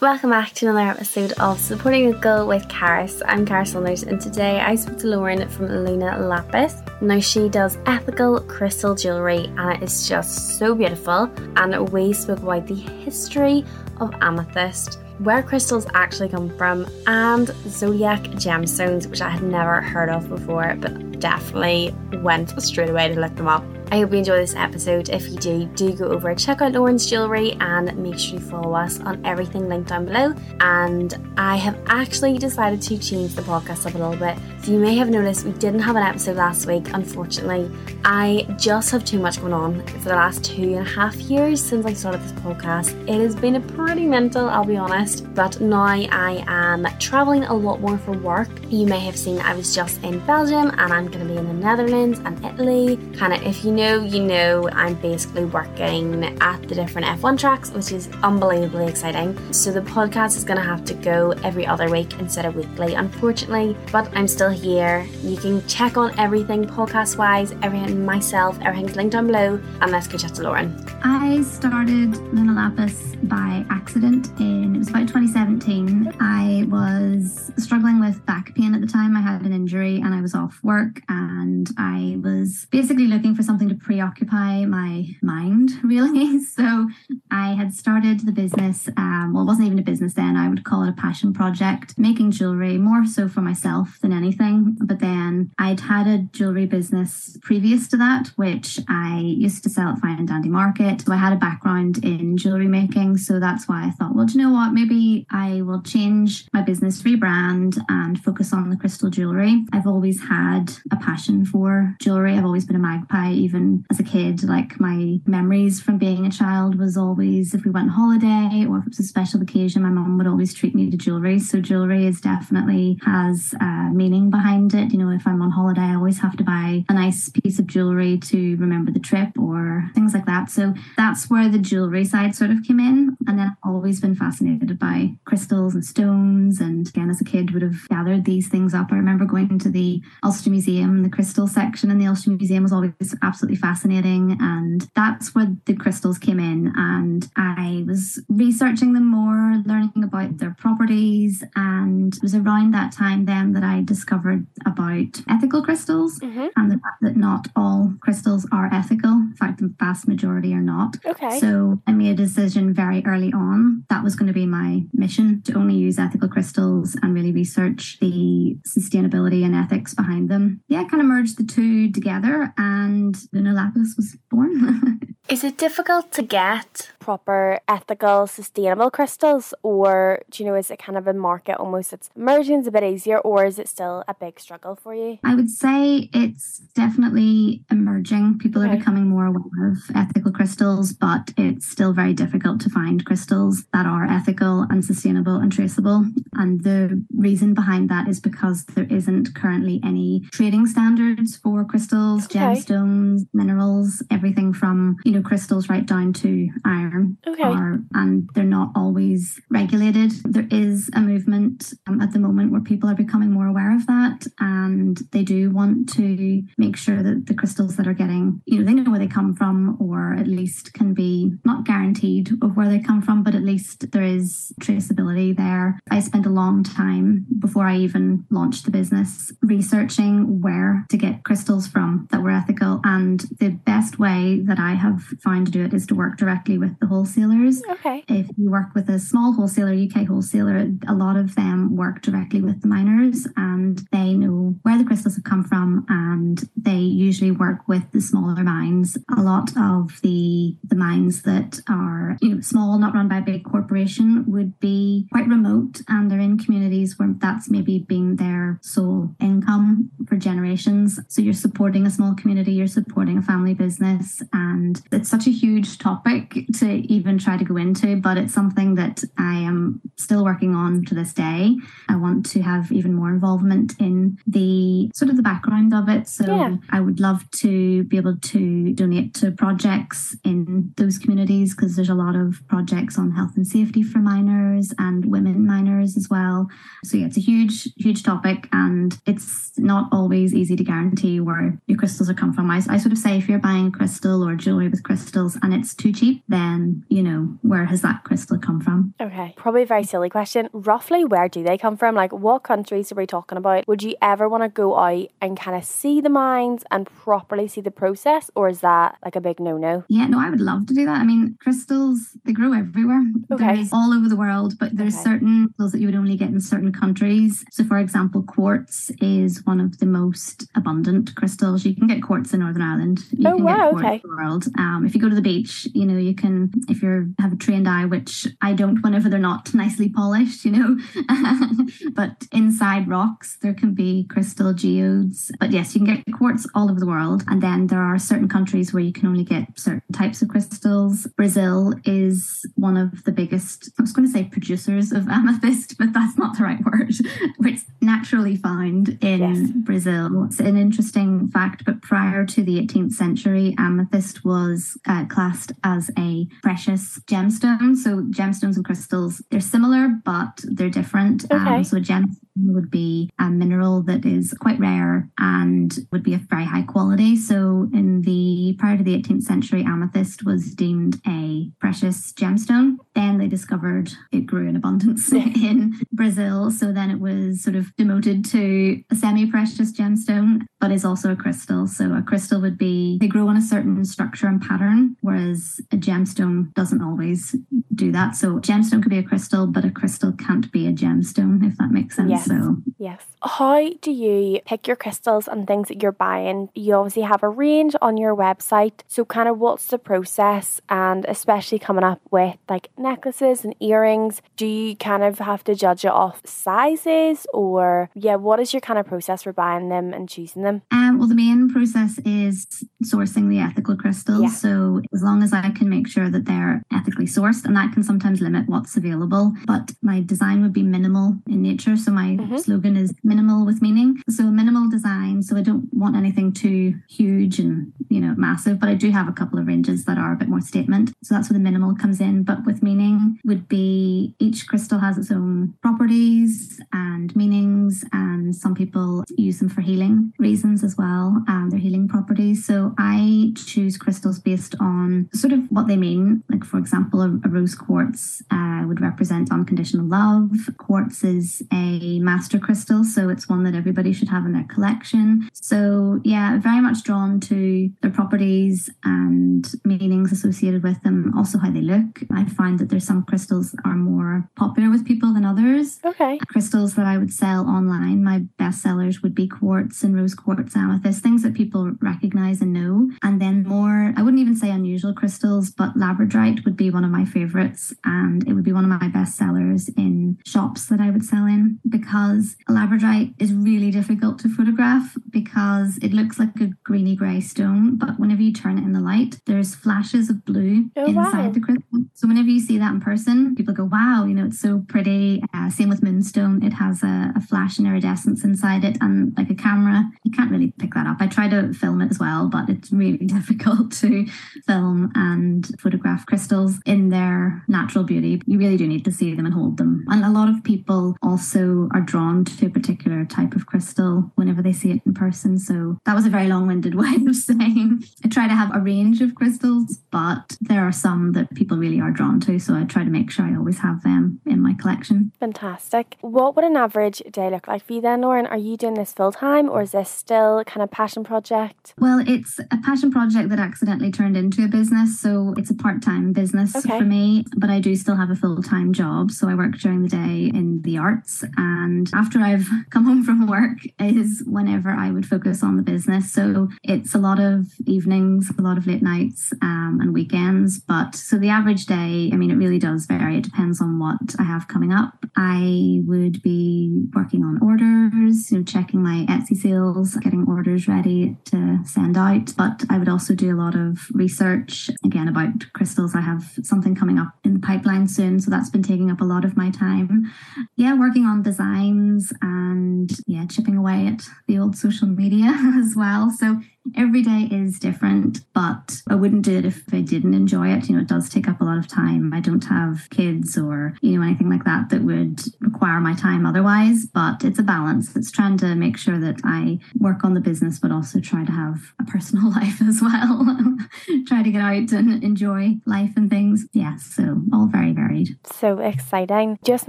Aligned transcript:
Welcome 0.00 0.30
back 0.30 0.52
to 0.52 0.68
another 0.68 0.92
episode 0.92 1.32
of 1.40 1.58
Supporting 1.58 2.12
Local 2.12 2.46
with 2.46 2.68
Charis. 2.68 3.20
I'm 3.26 3.44
Charis 3.44 3.72
Saunders, 3.72 4.04
and 4.04 4.20
today 4.20 4.60
I 4.60 4.76
spoke 4.76 4.98
to 4.98 5.08
Lauren 5.08 5.48
from 5.48 5.66
Luna 5.66 6.20
Lapis. 6.20 6.76
Now, 7.00 7.18
she 7.18 7.48
does 7.48 7.76
ethical 7.84 8.38
crystal 8.42 8.94
jewellery, 8.94 9.46
and 9.56 9.72
it 9.72 9.82
is 9.82 10.08
just 10.08 10.56
so 10.56 10.72
beautiful. 10.76 11.28
And 11.56 11.88
we 11.88 12.12
spoke 12.12 12.38
about 12.38 12.68
the 12.68 12.76
history 12.76 13.64
of 13.98 14.14
amethyst, 14.20 15.00
where 15.18 15.42
crystals 15.42 15.88
actually 15.94 16.28
come 16.28 16.56
from, 16.56 16.86
and 17.08 17.48
zodiac 17.66 18.22
gemstones, 18.38 19.08
which 19.10 19.20
I 19.20 19.30
had 19.30 19.42
never 19.42 19.80
heard 19.80 20.10
of 20.10 20.28
before, 20.28 20.76
but 20.78 21.18
definitely 21.18 21.92
went 22.22 22.50
straight 22.62 22.90
away 22.90 23.12
to 23.12 23.20
look 23.20 23.34
them 23.34 23.48
up. 23.48 23.64
I 23.90 24.00
hope 24.00 24.12
you 24.12 24.18
enjoy 24.18 24.36
this 24.36 24.54
episode. 24.54 25.08
If 25.08 25.28
you 25.28 25.36
do, 25.36 25.64
do 25.74 25.94
go 25.94 26.08
over, 26.08 26.28
and 26.28 26.38
check 26.38 26.60
out 26.60 26.72
Lauren's 26.72 27.06
jewellery, 27.06 27.52
and 27.60 27.96
make 27.96 28.18
sure 28.18 28.34
you 28.34 28.40
follow 28.40 28.74
us 28.74 29.00
on 29.00 29.24
everything 29.24 29.66
linked 29.66 29.88
down 29.88 30.04
below. 30.04 30.34
And 30.60 31.14
I 31.38 31.56
have 31.56 31.78
actually 31.86 32.36
decided 32.36 32.82
to 32.82 32.98
change 32.98 33.34
the 33.34 33.42
podcast 33.42 33.86
up 33.86 33.94
a 33.94 33.98
little 33.98 34.16
bit. 34.16 34.36
So 34.62 34.72
you 34.72 34.78
may 34.78 34.94
have 34.96 35.08
noticed 35.08 35.46
we 35.46 35.52
didn't 35.52 35.80
have 35.80 35.96
an 35.96 36.02
episode 36.02 36.36
last 36.36 36.66
week, 36.66 36.92
unfortunately. 36.92 37.70
I 38.04 38.46
just 38.58 38.90
have 38.90 39.06
too 39.06 39.18
much 39.18 39.40
going 39.40 39.54
on 39.54 39.86
for 39.86 40.10
the 40.10 40.16
last 40.16 40.44
two 40.44 40.62
and 40.62 40.86
a 40.86 40.90
half 40.90 41.16
years 41.16 41.64
since 41.64 41.86
I 41.86 41.94
started 41.94 42.20
this 42.20 42.32
podcast. 42.32 42.92
It 43.08 43.20
has 43.20 43.34
been 43.34 43.56
a 43.56 43.60
pretty 43.60 44.04
mental, 44.04 44.50
I'll 44.50 44.64
be 44.64 44.76
honest, 44.76 45.32
but 45.34 45.60
now 45.62 45.84
I 45.84 46.44
am 46.46 46.86
traveling 46.98 47.44
a 47.44 47.54
lot 47.54 47.80
more 47.80 47.96
for 47.96 48.12
work. 48.12 48.48
You 48.68 48.86
may 48.86 49.00
have 49.00 49.16
seen 49.16 49.38
I 49.40 49.54
was 49.54 49.74
just 49.74 50.02
in 50.02 50.18
Belgium 50.26 50.70
and 50.76 50.92
I'm 50.92 51.06
going 51.06 51.26
to 51.26 51.32
be 51.32 51.38
in 51.38 51.46
the 51.46 51.54
Netherlands 51.54 52.18
and 52.24 52.44
Italy. 52.44 52.98
Kind 53.16 53.32
of, 53.32 53.42
if 53.42 53.64
you 53.64 53.77
know, 53.78 54.00
you 54.04 54.20
know, 54.20 54.68
I'm 54.72 54.94
basically 54.94 55.44
working 55.44 56.24
at 56.40 56.60
the 56.68 56.74
different 56.74 57.06
F1 57.06 57.38
tracks, 57.38 57.70
which 57.70 57.92
is 57.92 58.08
unbelievably 58.24 58.86
exciting. 58.88 59.38
So 59.52 59.70
the 59.70 59.82
podcast 59.82 60.36
is 60.36 60.42
going 60.42 60.58
to 60.58 60.64
have 60.64 60.84
to 60.86 60.94
go 60.94 61.30
every 61.44 61.64
other 61.64 61.88
week 61.88 62.18
instead 62.18 62.44
of 62.44 62.56
weekly, 62.56 62.94
unfortunately, 62.94 63.76
but 63.92 64.10
I'm 64.16 64.26
still 64.26 64.50
here. 64.50 65.06
You 65.22 65.36
can 65.36 65.64
check 65.68 65.96
on 65.96 66.18
everything 66.18 66.64
podcast 66.64 67.16
wise, 67.16 67.52
everything 67.62 68.04
myself, 68.04 68.58
everything's 68.62 68.96
linked 68.96 69.12
down 69.12 69.28
below, 69.28 69.60
and 69.80 69.92
let's 69.92 70.08
go 70.08 70.18
chat 70.18 70.34
to 70.34 70.42
Lauren. 70.42 70.74
I 71.04 71.42
started 71.42 72.16
Luna 72.34 72.54
Lapis 72.54 73.14
by 73.22 73.64
accident 73.70 74.28
in 74.40 74.74
it 74.78 74.78
was 74.78 74.90
about 74.90 75.08
2017. 75.08 76.14
I 76.20 76.64
was 76.68 77.50
struggling 77.56 77.98
with 77.98 78.24
back 78.26 78.54
pain 78.54 78.76
at 78.76 78.80
the 78.80 78.86
time. 78.86 79.16
I 79.16 79.20
had 79.20 79.42
an 79.42 79.52
injury 79.52 79.96
and 79.96 80.14
I 80.14 80.20
was 80.20 80.36
off 80.36 80.60
work 80.62 81.02
and 81.08 81.68
I 81.76 82.16
was 82.22 82.68
basically 82.70 83.08
looking 83.08 83.34
for 83.34 83.42
something 83.42 83.67
to 83.68 83.74
preoccupy 83.74 84.64
my 84.64 85.06
mind, 85.22 85.72
really. 85.82 86.40
So 86.40 86.88
I 87.30 87.54
had 87.54 87.74
started 87.74 88.20
the 88.20 88.32
business. 88.32 88.88
Um, 88.96 89.32
well, 89.32 89.42
it 89.42 89.46
wasn't 89.46 89.66
even 89.66 89.78
a 89.78 89.82
business 89.82 90.14
then. 90.14 90.36
I 90.36 90.48
would 90.48 90.64
call 90.64 90.84
it 90.84 90.90
a 90.90 90.92
passion 90.92 91.32
project, 91.32 91.98
making 91.98 92.32
jewelry 92.32 92.78
more 92.78 93.04
so 93.06 93.28
for 93.28 93.40
myself 93.40 93.98
than 94.00 94.12
anything. 94.12 94.76
But 94.80 95.00
then 95.00 95.50
I'd 95.58 95.80
had 95.80 96.06
a 96.06 96.18
jewelry 96.18 96.66
business 96.66 97.36
previous 97.42 97.88
to 97.88 97.96
that, 97.98 98.28
which 98.36 98.80
I 98.88 99.20
used 99.20 99.62
to 99.64 99.70
sell 99.70 99.90
at 99.90 99.98
Fine 99.98 100.18
and 100.18 100.28
Dandy 100.28 100.48
Market. 100.48 101.02
So 101.02 101.12
I 101.12 101.16
had 101.16 101.32
a 101.32 101.36
background 101.36 102.04
in 102.04 102.36
jewelry 102.36 102.68
making. 102.68 103.18
So 103.18 103.40
that's 103.40 103.68
why 103.68 103.86
I 103.86 103.90
thought, 103.90 104.14
well, 104.14 104.26
do 104.26 104.34
you 104.38 104.44
know 104.44 104.52
what? 104.52 104.72
Maybe 104.72 105.26
I 105.30 105.62
will 105.62 105.82
change 105.82 106.46
my 106.52 106.62
business, 106.62 107.02
rebrand, 107.02 107.78
and 107.88 108.22
focus 108.22 108.52
on 108.52 108.70
the 108.70 108.76
crystal 108.76 109.10
jewelry. 109.10 109.64
I've 109.72 109.86
always 109.86 110.20
had 110.28 110.72
a 110.90 110.96
passion 110.96 111.44
for 111.44 111.96
jewelry. 112.00 112.34
I've 112.34 112.44
always 112.44 112.64
been 112.64 112.76
a 112.76 112.80
magpie, 112.80 113.32
even 113.32 113.57
as 113.90 114.00
a 114.00 114.02
kid. 114.02 114.42
Like 114.44 114.78
my 114.80 115.18
memories 115.26 115.80
from 115.80 115.98
being 115.98 116.26
a 116.26 116.30
child 116.30 116.78
was 116.78 116.96
always 116.96 117.54
if 117.54 117.64
we 117.64 117.70
went 117.70 117.90
on 117.90 117.94
holiday 117.94 118.66
or 118.66 118.78
if 118.78 118.86
it 118.86 118.90
was 118.90 119.00
a 119.00 119.04
special 119.04 119.42
occasion, 119.42 119.82
my 119.82 119.88
mom 119.88 120.18
would 120.18 120.26
always 120.26 120.54
treat 120.54 120.74
me 120.74 120.90
to 120.90 120.96
jewelry. 120.96 121.38
So 121.38 121.60
jewelry 121.60 122.06
is 122.06 122.20
definitely 122.20 122.98
has 123.04 123.54
meaning 123.92 124.30
behind 124.30 124.74
it. 124.74 124.92
You 124.92 124.98
know, 124.98 125.10
if 125.10 125.26
I'm 125.26 125.42
on 125.42 125.50
holiday, 125.50 125.80
I 125.80 125.94
always 125.94 126.20
have 126.20 126.36
to 126.36 126.44
buy 126.44 126.84
a 126.88 126.94
nice 126.94 127.28
piece 127.30 127.58
of 127.58 127.66
jewelry 127.66 128.18
to 128.18 128.56
remember 128.56 128.92
the 128.92 129.00
trip 129.00 129.30
or 129.38 129.90
things 129.94 130.14
like 130.14 130.26
that. 130.26 130.50
So 130.50 130.74
that's 130.96 131.30
where 131.30 131.48
the 131.48 131.58
jewelry 131.58 132.04
side 132.04 132.34
sort 132.34 132.50
of 132.50 132.62
came 132.62 132.80
in. 132.80 133.16
And 133.26 133.38
then 133.38 133.48
I've 133.48 133.56
always 133.64 134.00
been 134.00 134.14
fascinated 134.14 134.78
by 134.78 135.14
crystals 135.24 135.74
and 135.74 135.84
stones. 135.84 136.60
And 136.60 136.86
again, 136.88 137.10
as 137.10 137.20
a 137.20 137.24
kid, 137.24 137.52
would 137.52 137.62
have 137.62 137.88
gathered 137.88 138.24
these 138.24 138.48
things 138.48 138.74
up. 138.74 138.88
I 138.92 138.96
remember 138.96 139.24
going 139.24 139.58
to 139.60 139.70
the 139.70 140.02
Ulster 140.22 140.50
Museum, 140.50 141.02
the 141.02 141.08
crystal 141.08 141.46
section 141.46 141.90
in 141.90 141.98
the 141.98 142.06
Ulster 142.06 142.30
Museum 142.30 142.62
was 142.62 142.72
always 142.72 142.92
absolutely 143.22 143.47
fascinating. 143.56 144.36
And 144.40 144.88
that's 144.94 145.34
where 145.34 145.56
the 145.64 145.74
crystals 145.74 146.18
came 146.18 146.38
in. 146.40 146.72
And 146.76 147.28
I 147.36 147.84
was 147.86 148.22
researching 148.28 148.92
them 148.92 149.06
more, 149.06 149.62
learning 149.64 150.04
about 150.04 150.38
their 150.38 150.54
properties. 150.58 151.42
And 151.56 152.14
it 152.14 152.22
was 152.22 152.34
around 152.34 152.72
that 152.74 152.92
time 152.92 153.24
then 153.24 153.52
that 153.52 153.62
I 153.64 153.82
discovered 153.82 154.46
about 154.66 155.22
ethical 155.28 155.62
crystals 155.62 156.18
Mm-hmm. 156.18 156.46
and 156.56 156.70
the 156.70 156.78
fact 156.78 157.00
that 157.02 157.16
not 157.16 157.48
all 157.54 157.94
crystals 158.00 158.46
are 158.52 158.68
ethical. 158.72 159.10
In 159.10 159.34
fact, 159.38 159.60
the 159.60 159.72
vast 159.78 160.08
majority 160.08 160.52
are 160.52 160.60
not. 160.60 160.96
Okay. 161.04 161.38
So 161.38 161.80
I 161.86 161.92
made 161.92 162.10
a 162.10 162.14
decision 162.14 162.72
very 162.74 163.04
early 163.06 163.32
on 163.32 163.84
that 163.88 164.02
was 164.04 164.14
going 164.16 164.26
to 164.26 164.32
be 164.32 164.46
my 164.46 164.82
mission 164.92 165.42
to 165.42 165.54
only 165.54 165.74
use 165.74 165.98
ethical 165.98 166.28
crystals 166.28 166.96
and 167.02 167.14
really 167.14 167.32
research 167.32 167.98
the 168.00 168.56
sustainability 168.66 169.44
and 169.44 169.54
ethics 169.54 169.94
behind 169.94 170.28
them. 170.28 170.60
Yeah, 170.68 170.80
I 170.80 170.84
kind 170.84 171.00
of 171.00 171.06
merged 171.08 171.38
the 171.38 171.44
two 171.44 171.90
together 171.92 172.52
and 172.56 173.16
Was 173.42 174.16
born. 174.30 175.00
Is 175.28 175.44
it 175.44 175.58
difficult 175.58 176.10
to 176.12 176.22
get 176.22 176.90
proper 177.00 177.60
ethical, 177.68 178.26
sustainable 178.26 178.90
crystals, 178.90 179.52
or 179.62 180.22
do 180.30 180.42
you 180.42 180.48
know, 180.48 180.56
is 180.56 180.70
it 180.70 180.78
kind 180.78 180.96
of 180.96 181.06
a 181.06 181.12
market 181.12 181.58
almost 181.58 181.90
that's 181.90 182.08
emerging, 182.16 182.60
is 182.60 182.66
a 182.66 182.70
bit 182.70 182.82
easier, 182.82 183.18
or 183.18 183.44
is 183.44 183.58
it 183.58 183.68
still 183.68 184.04
a 184.08 184.14
big 184.14 184.40
struggle 184.40 184.74
for 184.74 184.94
you? 184.94 185.18
I 185.22 185.34
would 185.34 185.50
say 185.50 186.08
it's 186.14 186.60
definitely 186.74 187.62
emerging. 187.70 188.38
People 188.38 188.62
Okay. 188.62 188.72
are 188.72 188.76
becoming 188.78 189.06
more 189.08 189.26
aware 189.26 189.72
of 189.72 189.76
ethical 189.94 190.32
crystals, 190.32 190.94
but 190.94 191.34
it's 191.36 191.68
still 191.68 191.92
very 191.92 192.14
difficult 192.14 192.62
to 192.62 192.70
find 192.70 193.04
crystals 193.04 193.66
that 193.74 193.84
are 193.84 194.06
ethical 194.06 194.62
and 194.70 194.82
sustainable 194.82 195.36
and 195.36 195.52
traceable. 195.52 196.06
And 196.34 196.64
the 196.64 197.04
reason 197.14 197.52
behind 197.52 197.90
that 197.90 198.08
is 198.08 198.18
because 198.18 198.64
there 198.64 198.86
isn't 198.88 199.34
currently 199.34 199.78
any 199.84 200.22
trading 200.32 200.66
standards 200.66 201.36
for 201.36 201.66
crystals, 201.66 202.24
Okay. 202.24 202.38
gemstones, 202.38 203.17
minerals, 203.32 204.02
everything 204.10 204.52
from, 204.52 204.96
you 205.04 205.12
know, 205.12 205.22
crystals 205.22 205.68
right 205.68 205.86
down 205.86 206.12
to 206.14 206.48
iron 206.64 207.16
Okay. 207.26 207.42
are, 207.42 207.80
and 207.94 208.28
they're 208.34 208.44
not 208.44 208.70
always 208.74 209.40
regulated. 209.50 210.12
There 210.24 210.48
is 210.50 210.90
a 210.94 211.00
movement 211.00 211.72
um, 211.86 212.00
at 212.00 212.12
the 212.12 212.18
moment 212.18 212.52
where 212.52 212.60
people 212.60 212.88
are 212.88 212.94
becoming 212.94 213.30
more 213.30 213.46
aware 213.46 213.74
of 213.74 213.86
that, 213.86 214.26
and 214.40 214.96
they 215.12 215.22
do 215.22 215.50
want 215.50 215.88
to 215.94 216.42
make 216.56 216.76
sure 216.76 217.02
that 217.02 217.26
the 217.26 217.34
crystals 217.34 217.76
that 217.76 217.86
are 217.86 217.94
getting, 217.94 218.40
you 218.46 218.58
know, 218.58 218.64
they 218.64 218.74
know 218.74 218.90
where 218.90 218.98
they 218.98 219.06
come 219.06 219.34
from, 219.34 219.76
or 219.80 220.14
at 220.14 220.26
least 220.26 220.72
can 220.74 220.94
be 220.94 221.32
not 221.44 221.64
guaranteed 221.64 222.30
of 222.42 222.56
where 222.56 222.68
they 222.68 222.78
come 222.80 223.02
from, 223.02 223.22
but 223.22 223.34
at 223.34 223.42
least 223.42 223.90
there 223.92 224.02
is 224.02 224.52
traceability 224.60 225.36
there. 225.36 225.78
I 225.90 226.00
spent 226.00 226.26
a 226.26 226.30
long 226.30 226.62
time 226.62 227.26
before 227.38 227.66
I 227.66 227.76
even 227.78 228.24
launched 228.30 228.64
the 228.64 228.70
business 228.70 229.32
researching 229.42 230.40
where 230.40 230.84
to 230.90 230.96
get 230.96 231.24
crystals 231.24 231.66
from 231.66 232.08
that 232.10 232.22
were 232.22 232.30
ethical, 232.30 232.80
and 232.84 233.07
the 233.16 233.50
best 233.50 233.98
way 233.98 234.40
that 234.44 234.58
I 234.58 234.74
have 234.74 235.02
found 235.22 235.46
to 235.46 235.52
do 235.52 235.64
it 235.64 235.72
is 235.72 235.86
to 235.86 235.94
work 235.94 236.18
directly 236.18 236.58
with 236.58 236.78
the 236.80 236.86
wholesalers. 236.86 237.62
Okay. 237.68 238.04
If 238.08 238.26
you 238.36 238.50
work 238.50 238.74
with 238.74 238.88
a 238.88 238.98
small 238.98 239.32
wholesaler, 239.32 239.72
UK 239.72 240.06
wholesaler, 240.06 240.70
a 240.86 240.94
lot 240.94 241.16
of 241.16 241.34
them 241.34 241.76
work 241.76 242.02
directly 242.02 242.40
with 242.40 242.62
the 242.62 242.68
miners 242.68 243.26
and 243.36 243.86
they 243.92 244.14
know 244.14 244.56
where 244.62 244.78
the 244.78 244.84
crystals 244.84 245.16
have 245.16 245.24
come 245.24 245.44
from 245.44 245.86
and 245.88 246.48
they 246.56 246.76
usually 246.76 247.30
work 247.30 247.66
with 247.66 247.90
the 247.92 248.00
smaller 248.00 248.42
mines. 248.42 248.96
A 249.16 249.22
lot 249.22 249.50
of 249.56 250.00
the 250.02 250.56
the 250.64 250.76
mines 250.76 251.22
that 251.22 251.60
are 251.68 252.16
you 252.20 252.34
know 252.34 252.40
small, 252.40 252.78
not 252.78 252.94
run 252.94 253.08
by 253.08 253.18
a 253.18 253.22
big 253.22 253.44
corporation, 253.44 254.24
would 254.26 254.58
be 254.60 255.06
quite 255.12 255.26
remote 255.26 255.80
and 255.88 256.10
they're 256.10 256.18
in 256.18 256.38
communities 256.38 256.98
where 256.98 257.14
that's 257.18 257.50
maybe 257.50 257.78
been 257.78 258.16
their 258.16 258.58
sole 258.62 259.14
income 259.20 259.90
for 260.06 260.16
generations. 260.16 261.00
So 261.08 261.22
you're 261.22 261.34
supporting 261.34 261.86
a 261.86 261.90
small 261.90 262.14
community, 262.14 262.52
you're 262.52 262.66
supporting 262.66 262.97
a 263.06 263.22
family 263.22 263.54
business, 263.54 264.20
and 264.32 264.82
it's 264.90 265.08
such 265.08 265.26
a 265.28 265.30
huge 265.30 265.78
topic 265.78 266.34
to 266.54 266.66
even 266.92 267.16
try 267.18 267.36
to 267.36 267.44
go 267.44 267.56
into, 267.56 267.96
but 267.96 268.18
it's 268.18 268.34
something 268.34 268.74
that 268.74 269.04
I 269.16 269.34
am 269.34 269.80
still 269.96 270.24
working 270.24 270.54
on 270.54 270.84
to 270.86 270.94
this 270.94 271.12
day. 271.12 271.56
I 271.88 271.94
want 271.96 272.26
to 272.30 272.42
have 272.42 272.72
even 272.72 272.94
more 272.94 273.10
involvement 273.10 273.74
in 273.78 274.18
the 274.26 274.90
sort 274.94 275.10
of 275.10 275.16
the 275.16 275.22
background 275.22 275.72
of 275.72 275.88
it. 275.88 276.08
So 276.08 276.24
Yeah. 276.26 276.56
I 276.70 276.80
would 276.80 276.98
love 276.98 277.30
to 277.42 277.84
be 277.84 277.96
able 277.96 278.16
to 278.16 278.72
donate 278.72 279.14
to 279.14 279.30
projects 279.30 280.16
in 280.24 280.72
those 280.76 280.98
communities 280.98 281.54
because 281.54 281.76
there's 281.76 281.88
a 281.88 281.94
lot 281.94 282.16
of 282.16 282.40
projects 282.48 282.98
on 282.98 283.12
health 283.12 283.36
and 283.36 283.46
safety 283.46 283.82
for 283.82 283.98
miners 283.98 284.72
and 284.78 285.04
women 285.04 285.46
miners 285.46 285.96
as 285.96 286.08
well. 286.08 286.48
So 286.84 286.96
yeah, 286.96 287.06
it's 287.06 287.16
a 287.16 287.20
huge, 287.20 287.68
huge 287.76 288.02
topic 288.02 288.48
and 288.52 288.98
it's 289.06 289.52
not 289.58 289.88
always 289.92 290.34
easy 290.34 290.56
to 290.56 290.64
guarantee 290.64 291.20
where 291.20 291.58
your 291.66 291.78
crystals 291.78 292.08
are 292.10 292.14
come 292.14 292.32
from. 292.32 292.50
I, 292.50 292.62
I 292.68 292.78
sort 292.88 292.96
of 292.96 293.02
say 293.02 293.18
if 293.18 293.28
you're 293.28 293.38
buying 293.38 293.70
crystal 293.70 294.26
or 294.26 294.34
jewelry 294.34 294.66
with 294.66 294.82
crystals 294.82 295.36
and 295.42 295.52
it's 295.52 295.74
too 295.74 295.92
cheap, 295.92 296.22
then 296.26 296.82
you 296.88 297.02
know 297.02 297.36
where 297.42 297.66
has 297.66 297.82
that 297.82 298.02
crystal 298.04 298.38
come 298.38 298.62
from? 298.62 298.94
Okay. 298.98 299.34
Probably 299.36 299.62
a 299.62 299.66
very 299.66 299.84
silly 299.84 300.08
question. 300.08 300.48
Roughly, 300.54 301.04
where 301.04 301.28
do 301.28 301.42
they 301.42 301.58
come 301.58 301.76
from? 301.76 301.94
Like, 301.94 302.14
what 302.14 302.44
countries 302.44 302.90
are 302.90 302.94
we 302.94 303.06
talking 303.06 303.36
about? 303.36 303.68
Would 303.68 303.82
you 303.82 303.94
ever 304.00 304.26
want 304.26 304.42
to 304.44 304.48
go 304.48 304.78
out 304.78 305.08
and 305.20 305.38
kind 305.38 305.54
of 305.54 305.66
see 305.66 306.00
the 306.00 306.08
mines 306.08 306.64
and 306.70 306.86
properly 306.86 307.46
see 307.46 307.60
the 307.60 307.70
process, 307.70 308.30
or 308.34 308.48
is 308.48 308.60
that 308.60 308.96
like 309.04 309.16
a 309.16 309.20
big 309.20 309.38
no 309.38 309.58
no? 309.58 309.84
Yeah, 309.88 310.06
no, 310.06 310.18
I 310.18 310.30
would 310.30 310.40
love 310.40 310.66
to 310.68 310.74
do 310.74 310.86
that. 310.86 310.96
I 310.96 311.04
mean, 311.04 311.36
crystals, 311.42 312.16
they 312.24 312.32
grow 312.32 312.54
everywhere. 312.54 313.02
Okay. 313.30 313.56
There's 313.56 313.72
all 313.72 313.92
over 313.92 314.08
the 314.08 314.16
world, 314.16 314.54
but 314.58 314.74
there's 314.74 314.94
okay. 314.94 315.04
certain 315.04 315.48
crystals 315.48 315.72
that 315.72 315.80
you 315.80 315.88
would 315.88 315.94
only 315.94 316.16
get 316.16 316.30
in 316.30 316.40
certain 316.40 316.72
countries. 316.72 317.44
So, 317.50 317.64
for 317.64 317.76
example, 317.76 318.22
quartz 318.22 318.90
is 319.02 319.44
one 319.44 319.60
of 319.60 319.78
the 319.78 319.86
most 319.86 320.48
abundant 320.54 321.14
crystals. 321.16 321.66
You 321.66 321.74
can 321.74 321.86
get 321.86 322.02
quartz 322.02 322.32
in 322.32 322.40
Northern 322.40 322.62
Ireland. 322.62 322.77
You 322.78 323.26
oh, 323.26 323.36
wow. 323.36 323.72
okay. 323.72 324.00
World. 324.04 324.44
Um, 324.58 324.84
if 324.86 324.94
you 324.94 325.00
go 325.00 325.08
to 325.08 325.14
the 325.14 325.22
beach, 325.22 325.66
you 325.74 325.84
know, 325.84 325.98
you 325.98 326.14
can, 326.14 326.50
if 326.68 326.82
you 326.82 327.14
have 327.18 327.32
a 327.32 327.36
trained 327.36 327.68
eye, 327.68 327.84
which 327.84 328.26
I 328.40 328.52
don't 328.52 328.80
whenever 328.82 329.08
they're 329.08 329.18
not 329.18 329.52
nicely 329.54 329.88
polished, 329.88 330.44
you 330.44 330.52
know, 330.52 330.78
but 331.92 332.26
inside 332.32 332.88
rocks, 332.88 333.38
there 333.42 333.54
can 333.54 333.74
be 333.74 334.04
crystal 334.04 334.52
geodes. 334.52 335.30
But 335.40 335.50
yes, 335.50 335.74
you 335.74 335.84
can 335.84 335.96
get 335.96 336.16
quartz 336.16 336.46
all 336.54 336.70
over 336.70 336.80
the 336.80 336.86
world. 336.86 337.24
And 337.28 337.42
then 337.42 337.66
there 337.66 337.82
are 337.82 337.98
certain 337.98 338.28
countries 338.28 338.72
where 338.72 338.82
you 338.82 338.92
can 338.92 339.06
only 339.06 339.24
get 339.24 339.58
certain 339.58 339.82
types 339.92 340.22
of 340.22 340.28
crystals. 340.28 341.06
Brazil 341.16 341.74
is 341.84 342.46
one 342.56 342.76
of 342.76 343.04
the 343.04 343.12
biggest, 343.12 343.70
I 343.78 343.82
was 343.82 343.92
going 343.92 344.06
to 344.06 344.12
say 344.12 344.24
producers 344.24 344.92
of 344.92 345.08
amethyst, 345.18 345.76
but 345.78 345.92
that's 345.92 346.16
not 346.16 346.36
the 346.36 346.44
right 346.44 346.62
word. 346.64 346.92
it's 347.40 347.64
naturally 347.80 348.36
found 348.36 348.98
in 349.02 349.20
yes. 349.20 349.50
Brazil. 349.50 350.24
It's 350.24 350.40
an 350.40 350.56
interesting 350.56 351.28
fact, 351.28 351.64
but 351.64 351.82
prior 351.82 352.24
to 352.26 352.42
the 352.42 352.58
18th 352.68 352.92
century, 352.92 353.54
amethyst 353.58 354.24
was 354.24 354.78
uh, 354.86 355.06
classed 355.06 355.52
as 355.64 355.90
a 355.98 356.26
precious 356.42 356.98
gemstone. 357.06 357.76
So 357.76 358.02
gemstones 358.10 358.56
and 358.56 358.64
crystals, 358.64 359.22
they're 359.30 359.40
similar, 359.40 359.88
but 360.04 360.40
they're 360.44 360.70
different. 360.70 361.24
Okay. 361.24 361.34
Um, 361.34 361.64
so 361.64 361.76
a 361.76 361.80
gemstone 361.80 362.16
would 362.36 362.70
be 362.70 363.10
a 363.18 363.28
mineral 363.30 363.82
that 363.82 364.04
is 364.04 364.34
quite 364.34 364.58
rare 364.58 365.08
and 365.18 365.76
would 365.92 366.02
be 366.02 366.14
of 366.14 366.20
very 366.22 366.44
high 366.44 366.62
quality. 366.62 367.16
So 367.16 367.68
in 367.72 368.02
the 368.02 368.56
prior 368.58 368.76
to 368.76 368.84
the 368.84 369.00
18th 369.00 369.22
century, 369.22 369.62
amethyst 369.62 370.24
was 370.24 370.54
deemed 370.54 371.00
a 371.06 371.50
precious 371.60 372.12
gemstone. 372.12 372.76
Then 372.94 373.18
they 373.18 373.26
discovered 373.26 373.92
it 374.12 374.26
grew 374.26 374.48
in 374.48 374.56
abundance 374.56 375.12
in 375.12 375.74
Brazil. 375.92 376.50
So 376.50 376.72
then 376.72 376.90
it 376.90 377.00
was 377.00 377.42
sort 377.42 377.56
of 377.56 377.74
demoted 377.76 378.24
to 378.30 378.82
a 378.90 378.94
semi-precious 378.94 379.72
gemstone, 379.72 380.42
but 380.60 380.72
is 380.72 380.84
also 380.84 381.12
a 381.12 381.16
crystal. 381.16 381.66
So 381.66 381.94
a 381.94 382.02
crystal 382.02 382.40
would 382.40 382.57
be 382.58 382.98
they 383.00 383.08
grow 383.08 383.28
on 383.28 383.36
a 383.36 383.42
certain 383.42 383.84
structure 383.84 384.26
and 384.26 384.40
pattern, 384.42 384.96
whereas 385.00 385.60
a 385.72 385.76
gemstone 385.76 386.52
doesn't 386.54 386.82
always 386.82 387.36
do 387.78 387.92
that. 387.92 388.16
So 388.16 388.38
gemstone 388.40 388.82
could 388.82 388.90
be 388.90 388.98
a 388.98 389.02
crystal, 389.02 389.46
but 389.46 389.64
a 389.64 389.70
crystal 389.70 390.12
can't 390.12 390.50
be 390.52 390.66
a 390.66 390.72
gemstone, 390.72 391.46
if 391.46 391.56
that 391.58 391.70
makes 391.70 391.96
sense. 391.96 392.10
Yes. 392.10 392.26
So 392.26 392.56
yes. 392.78 393.02
How 393.22 393.70
do 393.80 393.90
you 393.90 394.40
pick 394.44 394.66
your 394.66 394.76
crystals 394.76 395.26
and 395.26 395.46
things 395.46 395.68
that 395.68 395.82
you're 395.82 395.92
buying? 395.92 396.50
You 396.54 396.74
obviously 396.74 397.02
have 397.02 397.22
a 397.22 397.28
range 397.28 397.74
on 397.80 397.96
your 397.96 398.14
website. 398.14 398.80
So 398.86 399.04
kind 399.04 399.28
of 399.28 399.38
what's 399.38 399.66
the 399.66 399.78
process 399.78 400.60
and 400.68 401.04
especially 401.06 401.58
coming 401.58 401.84
up 401.84 402.00
with 402.10 402.36
like 402.48 402.70
necklaces 402.76 403.44
and 403.44 403.54
earrings, 403.60 404.22
do 404.36 404.46
you 404.46 404.76
kind 404.76 405.02
of 405.02 405.18
have 405.18 405.42
to 405.44 405.54
judge 405.54 405.84
it 405.84 405.90
off 405.90 406.20
sizes 406.24 407.26
or 407.32 407.90
yeah, 407.94 408.16
what 408.16 408.40
is 408.40 408.52
your 408.52 408.60
kind 408.60 408.78
of 408.78 408.86
process 408.86 409.22
for 409.22 409.32
buying 409.32 409.68
them 409.68 409.92
and 409.92 410.08
choosing 410.08 410.42
them? 410.42 410.62
Um 410.70 410.98
well 410.98 411.08
the 411.08 411.14
main 411.14 411.48
process 411.48 411.98
is 412.04 412.46
sourcing 412.84 413.28
the 413.28 413.38
ethical 413.38 413.76
crystals. 413.76 414.22
Yeah. 414.22 414.28
So 414.30 414.82
as 414.92 415.02
long 415.02 415.22
as 415.22 415.32
I 415.32 415.50
can 415.50 415.68
make 415.68 415.88
sure 415.88 416.10
that 416.10 416.24
they're 416.24 416.62
ethically 416.72 417.06
sourced 417.06 417.44
and 417.44 417.56
that 417.56 417.67
can 417.72 417.82
sometimes 417.82 418.20
limit 418.20 418.48
what's 418.48 418.76
available. 418.76 419.32
But 419.46 419.72
my 419.82 420.00
design 420.00 420.42
would 420.42 420.52
be 420.52 420.62
minimal 420.62 421.16
in 421.28 421.42
nature. 421.42 421.76
So 421.76 421.90
my 421.90 422.16
mm-hmm. 422.16 422.38
slogan 422.38 422.76
is 422.76 422.94
minimal 423.04 423.44
with 423.46 423.62
meaning. 423.62 424.02
So 424.08 424.24
a 424.24 424.30
minimal 424.30 424.68
design. 424.70 425.22
So 425.22 425.36
I 425.36 425.42
don't 425.42 425.68
want 425.72 425.96
anything 425.96 426.32
too 426.32 426.74
huge 426.88 427.38
and 427.38 427.72
you 427.88 428.00
know 428.00 428.14
massive, 428.16 428.58
but 428.58 428.68
I 428.68 428.74
do 428.74 428.90
have 428.90 429.08
a 429.08 429.12
couple 429.12 429.38
of 429.38 429.46
ranges 429.46 429.84
that 429.84 429.98
are 429.98 430.12
a 430.12 430.16
bit 430.16 430.28
more 430.28 430.40
statement. 430.40 430.92
So 431.02 431.14
that's 431.14 431.30
where 431.30 431.38
the 431.38 431.42
minimal 431.42 431.74
comes 431.74 432.00
in. 432.00 432.22
But 432.22 432.44
with 432.44 432.62
meaning 432.62 433.18
would 433.24 433.48
be 433.48 434.14
each 434.18 434.46
crystal 434.46 434.78
has 434.78 434.98
its 434.98 435.10
own 435.10 435.54
properties 435.62 436.60
and 436.72 437.14
meanings, 437.16 437.84
and 437.92 438.34
some 438.34 438.54
people 438.54 439.04
use 439.16 439.38
them 439.38 439.48
for 439.48 439.60
healing 439.60 440.12
reasons 440.18 440.64
as 440.64 440.76
well, 440.76 441.22
and 441.28 441.50
their 441.50 441.58
healing 441.58 441.88
properties. 441.88 442.44
So 442.44 442.74
I 442.78 443.32
choose 443.36 443.76
crystals 443.76 444.18
based 444.18 444.54
on 444.60 445.08
sort 445.12 445.32
of 445.32 445.40
what 445.50 445.66
they 445.66 445.76
mean. 445.76 446.22
Like 446.28 446.44
for 446.44 446.58
example, 446.58 447.02
a, 447.02 447.08
a 447.24 447.28
rose 447.28 447.54
quartz 447.58 448.22
uh, 448.30 448.62
would 448.66 448.80
represent 448.80 449.32
unconditional 449.32 449.86
love. 449.86 450.30
Quartz 450.56 451.04
is 451.04 451.42
a 451.52 451.98
master 452.00 452.38
crystal, 452.38 452.84
so 452.84 453.08
it's 453.08 453.28
one 453.28 453.44
that 453.44 453.54
everybody 453.54 453.92
should 453.92 454.08
have 454.08 454.24
in 454.24 454.32
their 454.32 454.44
collection. 454.44 455.28
So, 455.32 456.00
yeah, 456.04 456.38
very 456.38 456.60
much 456.60 456.82
drawn 456.82 457.20
to 457.20 457.70
the 457.82 457.90
properties 457.90 458.70
and 458.84 459.46
meanings 459.64 460.12
associated 460.12 460.62
with 460.62 460.82
them, 460.82 461.12
also 461.16 461.38
how 461.38 461.50
they 461.50 461.60
look. 461.60 462.00
I 462.12 462.24
find 462.24 462.58
that 462.58 462.68
there's 462.68 462.86
some 462.86 463.04
crystals 463.04 463.54
are 463.64 463.74
more 463.74 464.28
popular 464.36 464.70
with 464.70 464.86
people 464.86 465.12
than 465.12 465.24
others. 465.24 465.78
Okay. 465.84 466.18
Crystals 466.28 466.74
that 466.74 466.86
I 466.86 466.98
would 466.98 467.12
sell 467.12 467.48
online, 467.48 468.04
my 468.04 468.20
best 468.38 468.62
sellers 468.62 469.02
would 469.02 469.14
be 469.14 469.26
quartz 469.28 469.82
and 469.82 469.96
rose 469.96 470.14
quartz, 470.14 470.56
amethyst, 470.56 471.02
things 471.02 471.22
that 471.22 471.34
people 471.34 471.72
recognize 471.80 472.40
and 472.40 472.52
know. 472.52 472.90
And 473.02 473.20
then 473.20 473.42
more, 473.42 473.92
I 473.96 474.02
wouldn't 474.02 474.20
even 474.20 474.36
say 474.36 474.50
unusual 474.50 474.94
crystals, 474.94 475.50
but 475.50 475.76
labradorite 475.76 476.44
would 476.44 476.56
be 476.56 476.70
one 476.70 476.84
of 476.84 476.90
my 476.90 477.04
favorites. 477.48 477.74
And 477.84 478.26
it 478.28 478.34
would 478.34 478.44
be 478.44 478.52
one 478.52 478.64
of 478.64 478.80
my 478.80 478.88
best 478.88 479.16
sellers 479.16 479.68
in 479.76 480.18
shops 480.24 480.66
that 480.66 480.80
I 480.80 480.90
would 480.90 481.04
sell 481.04 481.26
in 481.26 481.58
because 481.68 482.36
labradorite 482.48 483.14
is 483.20 483.32
really 483.32 483.70
difficult 483.70 484.18
to 484.20 484.28
photograph 484.28 484.96
because 485.10 485.78
it 485.78 485.92
looks 485.92 486.18
like 486.18 486.36
a 486.40 486.50
greeny 486.64 486.96
grey 486.96 487.20
stone, 487.20 487.76
but 487.76 487.98
whenever 487.98 488.22
you 488.22 488.32
turn 488.32 488.58
it 488.58 488.64
in 488.64 488.72
the 488.72 488.80
light, 488.80 489.20
there's 489.26 489.54
flashes 489.54 490.10
of 490.10 490.24
blue 490.24 490.70
oh, 490.76 490.86
inside 490.86 491.26
wow. 491.26 491.30
the 491.30 491.40
crystal. 491.40 491.84
So 491.94 492.08
whenever 492.08 492.28
you 492.28 492.40
see 492.40 492.58
that 492.58 492.72
in 492.72 492.80
person, 492.80 493.34
people 493.34 493.54
go, 493.54 493.64
wow, 493.64 494.04
you 494.06 494.14
know, 494.14 494.26
it's 494.26 494.40
so 494.40 494.64
pretty. 494.68 495.22
Uh, 495.34 495.50
same 495.50 495.68
with 495.68 495.82
moonstone, 495.82 496.42
it 496.42 496.52
has 496.52 496.82
a, 496.82 497.12
a 497.16 497.20
flash 497.20 497.58
and 497.58 497.66
iridescence 497.66 498.24
inside 498.24 498.64
it, 498.64 498.78
and 498.80 499.14
like 499.16 499.30
a 499.30 499.34
camera, 499.34 499.84
you 500.04 500.10
can't 500.10 500.30
really 500.30 500.52
pick 500.58 500.74
that 500.74 500.86
up. 500.86 500.98
I 501.00 501.06
try 501.06 501.28
to 501.28 501.52
film 501.52 501.80
it 501.80 501.90
as 501.90 501.98
well, 501.98 502.28
but 502.28 502.48
it's 502.48 502.72
really 502.72 502.98
difficult 503.06 503.72
to 503.72 504.06
film 504.46 504.92
and 504.94 505.46
photograph 505.60 506.06
crystals 506.06 506.58
in 506.66 506.88
their 507.28 507.44
natural 507.48 507.84
beauty. 507.84 508.20
You 508.26 508.38
really 508.38 508.56
do 508.56 508.66
need 508.66 508.84
to 508.84 508.92
see 508.92 509.14
them 509.14 509.26
and 509.26 509.34
hold 509.34 509.56
them. 509.56 509.84
And 509.88 510.04
a 510.04 510.10
lot 510.10 510.28
of 510.28 510.44
people 510.44 510.96
also 511.02 511.68
are 511.72 511.80
drawn 511.80 512.24
to 512.24 512.46
a 512.46 512.50
particular 512.50 513.04
type 513.04 513.34
of 513.34 513.46
crystal 513.46 514.10
whenever 514.14 514.42
they 514.42 514.52
see 514.52 514.70
it 514.70 514.82
in 514.86 514.94
person. 514.94 515.38
So 515.38 515.78
that 515.84 515.94
was 515.94 516.06
a 516.06 516.10
very 516.10 516.28
long 516.28 516.46
winded 516.46 516.74
way 516.78 516.94
of 517.06 517.16
saying 517.16 517.84
I 518.04 518.08
try 518.08 518.28
to 518.28 518.34
have 518.34 518.54
a 518.54 518.60
range 518.60 519.00
of 519.00 519.14
crystals, 519.14 519.78
but 519.90 520.36
there 520.40 520.62
are 520.66 520.72
some 520.72 521.12
that 521.12 521.34
people 521.34 521.56
really 521.56 521.80
are 521.80 521.90
drawn 521.90 522.20
to. 522.20 522.38
So 522.38 522.54
I 522.54 522.64
try 522.64 522.84
to 522.84 522.90
make 522.90 523.10
sure 523.10 523.24
I 523.24 523.36
always 523.36 523.58
have 523.58 523.82
them 523.82 524.20
in 524.26 524.40
my 524.40 524.54
collection. 524.54 525.12
Fantastic. 525.20 525.96
What 526.00 526.36
would 526.36 526.44
an 526.44 526.56
average 526.56 527.02
day 527.10 527.30
look 527.30 527.48
like 527.48 527.64
for 527.64 527.74
you 527.74 527.80
then, 527.80 528.02
Lauren? 528.02 528.26
Are 528.26 528.38
you 528.38 528.56
doing 528.56 528.74
this 528.74 528.92
full 528.92 529.12
time 529.12 529.48
or 529.48 529.62
is 529.62 529.72
this 529.72 529.90
still 529.90 530.44
kind 530.44 530.62
of 530.62 530.70
passion 530.70 531.04
project? 531.04 531.74
Well, 531.78 532.02
it's 532.06 532.38
a 532.38 532.58
passion 532.64 532.90
project 532.90 533.28
that 533.30 533.38
accidentally 533.38 533.90
turned 533.90 534.16
into 534.16 534.44
a 534.44 534.48
business. 534.48 535.00
So 535.00 535.34
it's 535.36 535.50
a 535.50 535.54
part 535.54 535.82
time 535.82 536.12
business 536.12 536.54
okay. 536.54 536.78
for 536.78 536.84
me, 536.84 537.17
but 537.36 537.50
I 537.50 537.60
do 537.60 537.74
still 537.76 537.96
have 537.96 538.10
a 538.10 538.16
full 538.16 538.42
time 538.42 538.72
job. 538.72 539.10
So 539.10 539.28
I 539.28 539.34
work 539.34 539.56
during 539.58 539.82
the 539.82 539.88
day 539.88 540.30
in 540.32 540.62
the 540.62 540.78
arts. 540.78 541.24
And 541.36 541.88
after 541.94 542.18
I've 542.18 542.48
come 542.70 542.84
home 542.84 543.04
from 543.04 543.26
work, 543.26 543.58
is 543.78 544.22
whenever 544.26 544.70
I 544.70 544.90
would 544.90 545.06
focus 545.06 545.42
on 545.42 545.56
the 545.56 545.62
business. 545.62 546.12
So 546.12 546.48
it's 546.62 546.94
a 546.94 546.98
lot 546.98 547.20
of 547.20 547.46
evenings, 547.66 548.30
a 548.38 548.42
lot 548.42 548.58
of 548.58 548.66
late 548.66 548.82
nights 548.82 549.32
um, 549.42 549.78
and 549.80 549.94
weekends. 549.94 550.58
But 550.58 550.94
so 550.94 551.18
the 551.18 551.28
average 551.28 551.66
day, 551.66 552.10
I 552.12 552.16
mean, 552.16 552.30
it 552.30 552.36
really 552.36 552.58
does 552.58 552.86
vary. 552.86 553.18
It 553.18 553.24
depends 553.24 553.60
on 553.60 553.78
what 553.78 554.14
I 554.18 554.24
have 554.24 554.48
coming 554.48 554.72
up. 554.72 555.06
I 555.16 555.80
would 555.86 556.22
be 556.22 556.86
working 556.94 557.24
on 557.24 557.40
orders, 557.42 558.30
you 558.30 558.38
know, 558.38 558.44
checking 558.44 558.82
my 558.82 559.06
Etsy 559.08 559.36
sales, 559.36 559.96
getting 559.96 560.26
orders 560.26 560.68
ready 560.68 561.16
to 561.26 561.58
send 561.64 561.96
out. 561.96 562.34
But 562.36 562.64
I 562.70 562.78
would 562.78 562.88
also 562.88 563.14
do 563.14 563.34
a 563.34 563.38
lot 563.38 563.54
of 563.54 563.88
research 563.92 564.70
again 564.84 565.08
about 565.08 565.52
crystals. 565.52 565.94
I 565.94 566.00
have 566.00 566.38
something 566.42 566.74
coming 566.74 566.98
up 566.98 567.07
in 567.24 567.34
the 567.34 567.40
pipeline 567.40 567.88
soon. 567.88 568.20
So 568.20 568.30
that's 568.30 568.50
been 568.50 568.62
taking 568.62 568.90
up 568.90 569.00
a 569.00 569.04
lot 569.04 569.24
of 569.24 569.36
my 569.36 569.50
time. 569.50 570.10
Yeah, 570.56 570.74
working 570.74 571.04
on 571.04 571.22
designs 571.22 572.12
and 572.22 572.90
yeah, 573.06 573.26
chipping 573.26 573.56
away 573.56 573.86
at 573.86 574.02
the 574.26 574.38
old 574.38 574.56
social 574.56 574.88
media 574.88 575.26
as 575.58 575.74
well. 575.76 576.10
So 576.10 576.40
every 576.76 577.02
day 577.02 577.28
is 577.30 577.58
different, 577.58 578.20
but 578.34 578.82
I 578.88 578.94
wouldn't 578.94 579.22
do 579.22 579.36
it 579.38 579.44
if 579.44 579.62
I 579.72 579.80
didn't 579.80 580.14
enjoy 580.14 580.48
it. 580.48 580.68
You 580.68 580.76
know, 580.76 580.82
it 580.82 580.88
does 580.88 581.08
take 581.08 581.28
up 581.28 581.40
a 581.40 581.44
lot 581.44 581.58
of 581.58 581.68
time. 581.68 582.12
I 582.12 582.20
don't 582.20 582.44
have 582.44 582.88
kids 582.90 583.36
or, 583.38 583.74
you 583.80 583.96
know, 583.98 584.06
anything 584.06 584.30
like 584.30 584.44
that 584.44 584.70
that 584.70 584.82
would 584.82 585.20
require 585.40 585.80
my 585.80 585.94
time 585.94 586.26
otherwise, 586.26 586.86
but 586.86 587.24
it's 587.24 587.38
a 587.38 587.42
balance. 587.42 587.94
It's 587.96 588.10
trying 588.10 588.38
to 588.38 588.54
make 588.54 588.76
sure 588.76 588.98
that 588.98 589.20
I 589.24 589.58
work 589.78 590.04
on 590.04 590.14
the 590.14 590.20
business, 590.20 590.58
but 590.58 590.72
also 590.72 591.00
try 591.00 591.24
to 591.24 591.32
have 591.32 591.72
a 591.80 591.84
personal 591.84 592.30
life 592.38 592.60
as 592.62 592.80
well. 592.80 593.24
try 594.06 594.22
to 594.22 594.30
get 594.30 594.42
out 594.42 594.72
and 594.72 595.02
enjoy 595.02 595.56
life 595.66 595.92
and 595.96 596.10
things. 596.10 596.46
Yeah, 596.52 596.76
so 596.76 597.22
all 597.32 597.46
very 597.46 597.72
varied. 597.72 598.16
So 598.32 598.58
exciting. 598.58 599.38
Just 599.44 599.68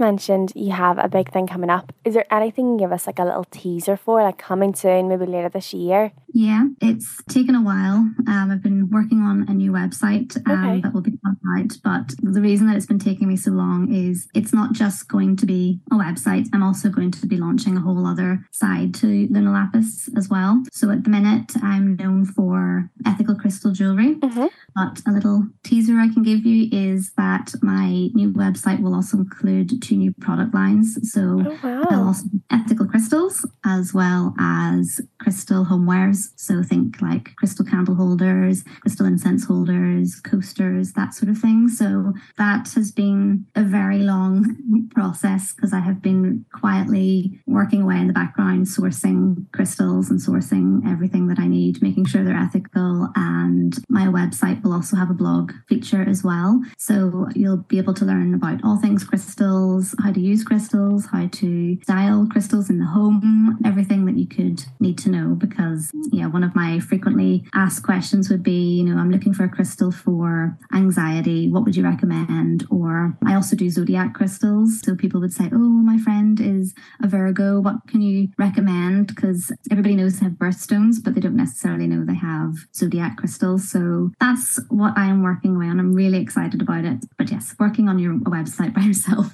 mentioned 0.00 0.52
you 0.54 0.72
have 0.72 0.98
a 0.98 1.08
big 1.08 1.32
thing 1.32 1.46
coming 1.46 1.70
up. 1.70 1.92
Is 2.04 2.14
there 2.14 2.32
anything 2.32 2.66
you 2.66 2.70
can 2.72 2.76
give 2.78 2.92
us 2.92 3.06
like 3.06 3.18
a 3.18 3.24
little 3.24 3.44
teaser 3.44 3.96
for, 3.96 4.22
like 4.22 4.38
coming 4.38 4.74
soon, 4.74 5.08
maybe 5.08 5.26
later 5.26 5.48
this 5.48 5.72
year? 5.72 6.12
Yeah, 6.32 6.66
it's 6.80 7.22
taken 7.28 7.54
a 7.54 7.62
while. 7.62 8.08
Um, 8.26 8.50
I've 8.50 8.62
been 8.62 8.88
working 8.90 9.20
on 9.22 9.46
a 9.48 9.52
new 9.52 9.72
website 9.72 10.36
um, 10.48 10.64
okay. 10.64 10.80
that 10.80 10.94
will 10.94 11.00
be 11.00 11.18
out, 11.58 11.76
but 11.82 12.14
the 12.22 12.40
reason 12.40 12.66
that 12.66 12.76
it's 12.76 12.86
been 12.86 12.98
taking 12.98 13.28
me 13.28 13.36
so 13.36 13.50
long 13.50 13.92
is 13.92 14.28
it's 14.34 14.52
not 14.52 14.72
just 14.72 15.08
going 15.08 15.36
to 15.36 15.46
be 15.46 15.80
a 15.90 15.96
website. 15.96 16.48
I'm 16.52 16.62
also 16.62 16.88
going 16.88 17.10
to 17.12 17.26
be 17.26 17.36
launching 17.36 17.76
a 17.76 17.80
whole 17.80 18.06
other 18.06 18.46
side 18.52 18.94
to 18.96 19.06
Luna 19.30 19.52
Lapis 19.52 20.08
as 20.16 20.28
well. 20.28 20.62
So 20.72 20.90
at 20.90 21.04
the 21.04 21.10
minute, 21.10 21.52
I'm 21.62 21.96
known 21.96 22.24
for 22.24 22.90
ethical 23.06 23.34
crystal 23.34 23.72
jewelry, 23.72 24.16
mm-hmm. 24.16 24.46
but 24.74 25.00
a 25.06 25.12
little 25.12 25.48
teaser 25.64 25.98
I 25.98 26.08
can 26.12 26.22
give 26.22 26.44
you 26.46 26.68
is 26.72 27.12
that 27.16 27.52
my 27.62 28.08
new 28.14 28.32
website 28.32 28.80
will 28.80 28.94
also 28.94 29.18
include 29.18 29.82
two 29.82 29.96
new 29.96 30.12
product 30.20 30.54
lines. 30.54 30.98
So 31.12 31.42
oh, 31.46 31.58
wow. 31.62 31.86
will 31.90 32.06
also 32.06 32.26
ethical 32.50 32.86
crystals 32.86 33.46
as 33.64 33.92
well 33.92 34.34
as 34.38 35.00
crystal 35.20 35.64
homewares. 35.64 36.19
So 36.36 36.62
think 36.62 37.00
like 37.00 37.34
crystal 37.36 37.64
candle 37.64 37.94
holders, 37.94 38.64
crystal 38.80 39.06
incense 39.06 39.44
holders, 39.44 40.20
coasters, 40.20 40.92
that 40.92 41.14
sort 41.14 41.30
of 41.30 41.38
thing. 41.38 41.68
So 41.68 42.12
that 42.38 42.68
has 42.74 42.92
been 42.92 43.46
a 43.54 43.62
very 43.62 43.98
long 43.98 44.88
process 44.94 45.52
because 45.52 45.72
I 45.72 45.80
have 45.80 46.02
been 46.02 46.44
quietly 46.52 47.40
working 47.46 47.82
away 47.82 47.96
in 47.96 48.06
the 48.06 48.12
background, 48.12 48.66
sourcing 48.66 49.50
crystals 49.52 50.10
and 50.10 50.20
sourcing 50.20 50.86
everything 50.90 51.28
that 51.28 51.38
I 51.38 51.46
need, 51.46 51.82
making 51.82 52.06
sure 52.06 52.24
they're 52.24 52.36
ethical. 52.36 53.08
And 53.16 53.76
my 53.88 54.06
website 54.06 54.62
will 54.62 54.72
also 54.72 54.96
have 54.96 55.10
a 55.10 55.14
blog 55.14 55.52
feature 55.68 56.02
as 56.08 56.22
well. 56.24 56.60
So 56.78 57.28
you'll 57.34 57.64
be 57.68 57.78
able 57.78 57.94
to 57.94 58.04
learn 58.04 58.34
about 58.34 58.60
all 58.64 58.78
things 58.78 59.04
crystals, 59.04 59.94
how 60.02 60.12
to 60.12 60.20
use 60.20 60.44
crystals, 60.44 61.06
how 61.06 61.28
to 61.28 61.78
style 61.82 62.26
crystals 62.30 62.70
in 62.70 62.78
the 62.78 62.86
home, 62.86 63.58
everything 63.64 64.04
that 64.06 64.16
you 64.16 64.26
could 64.26 64.64
need 64.78 64.98
to 64.98 65.10
know 65.10 65.34
because 65.34 65.90
yeah, 66.12 66.26
one 66.26 66.44
of 66.44 66.54
my 66.54 66.80
frequently 66.80 67.44
asked 67.54 67.82
questions 67.82 68.30
would 68.30 68.42
be, 68.42 68.78
you 68.78 68.84
know, 68.84 69.00
I'm 69.00 69.10
looking 69.10 69.32
for 69.32 69.44
a 69.44 69.48
crystal 69.48 69.90
for 69.90 70.58
anxiety. 70.74 71.48
What 71.48 71.64
would 71.64 71.76
you 71.76 71.84
recommend? 71.84 72.66
Or 72.70 73.16
I 73.26 73.34
also 73.34 73.56
do 73.56 73.70
zodiac 73.70 74.14
crystals. 74.14 74.80
So 74.80 74.94
people 74.94 75.20
would 75.20 75.32
say, 75.32 75.48
oh, 75.52 75.58
my 75.58 75.98
friend 75.98 76.40
is 76.40 76.74
a 77.02 77.06
Virgo. 77.06 77.60
What 77.60 77.86
can 77.86 78.00
you 78.00 78.28
recommend? 78.38 79.08
Because 79.08 79.52
everybody 79.70 79.94
knows 79.94 80.18
they 80.18 80.26
have 80.26 80.34
birthstones, 80.34 80.96
but 81.02 81.14
they 81.14 81.20
don't 81.20 81.36
necessarily 81.36 81.86
know 81.86 82.04
they 82.04 82.14
have 82.14 82.54
zodiac 82.74 83.16
crystals. 83.16 83.70
So 83.70 84.10
that's 84.20 84.58
what 84.68 84.96
I 84.96 85.06
am 85.06 85.22
working 85.22 85.56
away 85.56 85.66
on. 85.66 85.78
I'm 85.78 85.92
really 85.92 86.18
excited 86.18 86.60
about 86.60 86.84
it. 86.84 87.04
But 87.18 87.30
yes, 87.30 87.54
working 87.58 87.88
on 87.88 87.98
your 87.98 88.14
website 88.14 88.74
by 88.74 88.82
yourself 88.82 89.32